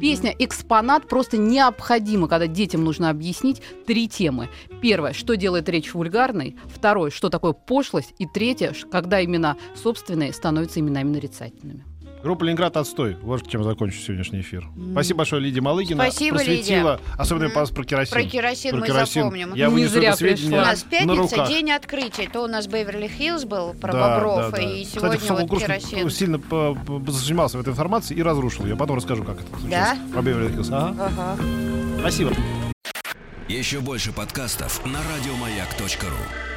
Песня 0.00 0.34
«Экспонат» 0.38 1.08
просто 1.08 1.36
необходима, 1.36 2.26
когда 2.26 2.46
детям 2.46 2.84
нужно 2.84 3.10
объяснить 3.10 3.60
три 3.86 4.08
темы. 4.08 4.48
Первое, 4.80 5.12
что 5.12 5.36
делает 5.36 5.68
речь 5.68 5.92
вульгарной. 5.92 6.56
Второе, 6.74 7.10
что 7.10 7.28
такое 7.28 7.52
пошлость. 7.52 8.14
И 8.18 8.26
третье, 8.26 8.74
когда 8.90 9.22
имена 9.22 9.56
собственные 9.74 10.32
становятся 10.32 10.80
именами 10.80 11.10
нарицательными. 11.10 11.84
Группа 12.22 12.44
«Ленинград. 12.44 12.76
Отстой». 12.76 13.16
Вот 13.22 13.48
чем 13.48 13.64
закончу 13.64 13.98
сегодняшний 13.98 14.40
эфир. 14.42 14.68
Спасибо 14.92 15.18
большое, 15.18 15.40
Лидия 15.42 15.62
Малыгина. 15.62 16.02
Спасибо, 16.04 16.36
Просветила, 16.36 17.00
особенно 17.16 17.46
Мгм. 17.46 17.54
по- 17.54 17.66
про 17.74 17.84
керосин. 17.84 18.12
Про 18.12 18.22
керосин 18.24 18.70
Про 18.72 18.80
мы 18.80 18.86
керосин. 18.86 19.22
запомним. 19.22 19.54
Я 19.54 19.66
Не 19.68 19.72
вынесу 19.72 19.94
зря 19.94 20.14
пришла. 20.16 20.48
У 20.48 20.60
нас 20.60 20.84
на 20.84 20.90
пятница, 20.90 21.16
руках. 21.36 21.48
день 21.48 21.70
открытия. 21.70 22.28
То 22.28 22.44
у 22.44 22.46
нас 22.46 22.66
Беверли-Хиллз 22.66 23.46
был 23.46 23.72
про 23.72 23.92
Да, 23.92 24.14
бобров, 24.16 24.50
да, 24.52 24.56
да. 24.58 24.62
и 24.62 24.84
Кстати, 24.84 25.20
сегодня 25.24 25.46
вот 25.46 25.60
керосин. 25.60 26.10
сильно 26.10 26.38
занимался 27.10 27.56
в 27.56 27.60
этой 27.62 27.70
информации 27.70 28.14
и 28.14 28.22
разрушил 28.22 28.66
ее. 28.66 28.76
Потом 28.76 28.96
расскажу, 28.96 29.24
как 29.24 29.36
это 29.40 29.46
случилось. 29.48 29.70
Да? 29.70 29.96
Про 30.12 30.20
Беверли-Хиллз. 30.22 30.68
Ага. 30.72 30.94
Ага. 31.16 31.36
Спасибо. 32.00 32.32
Еще 33.48 33.80
больше 33.80 34.12
подкастов 34.12 34.84
на 34.84 34.98
радиомаяк.ру. 35.16 36.49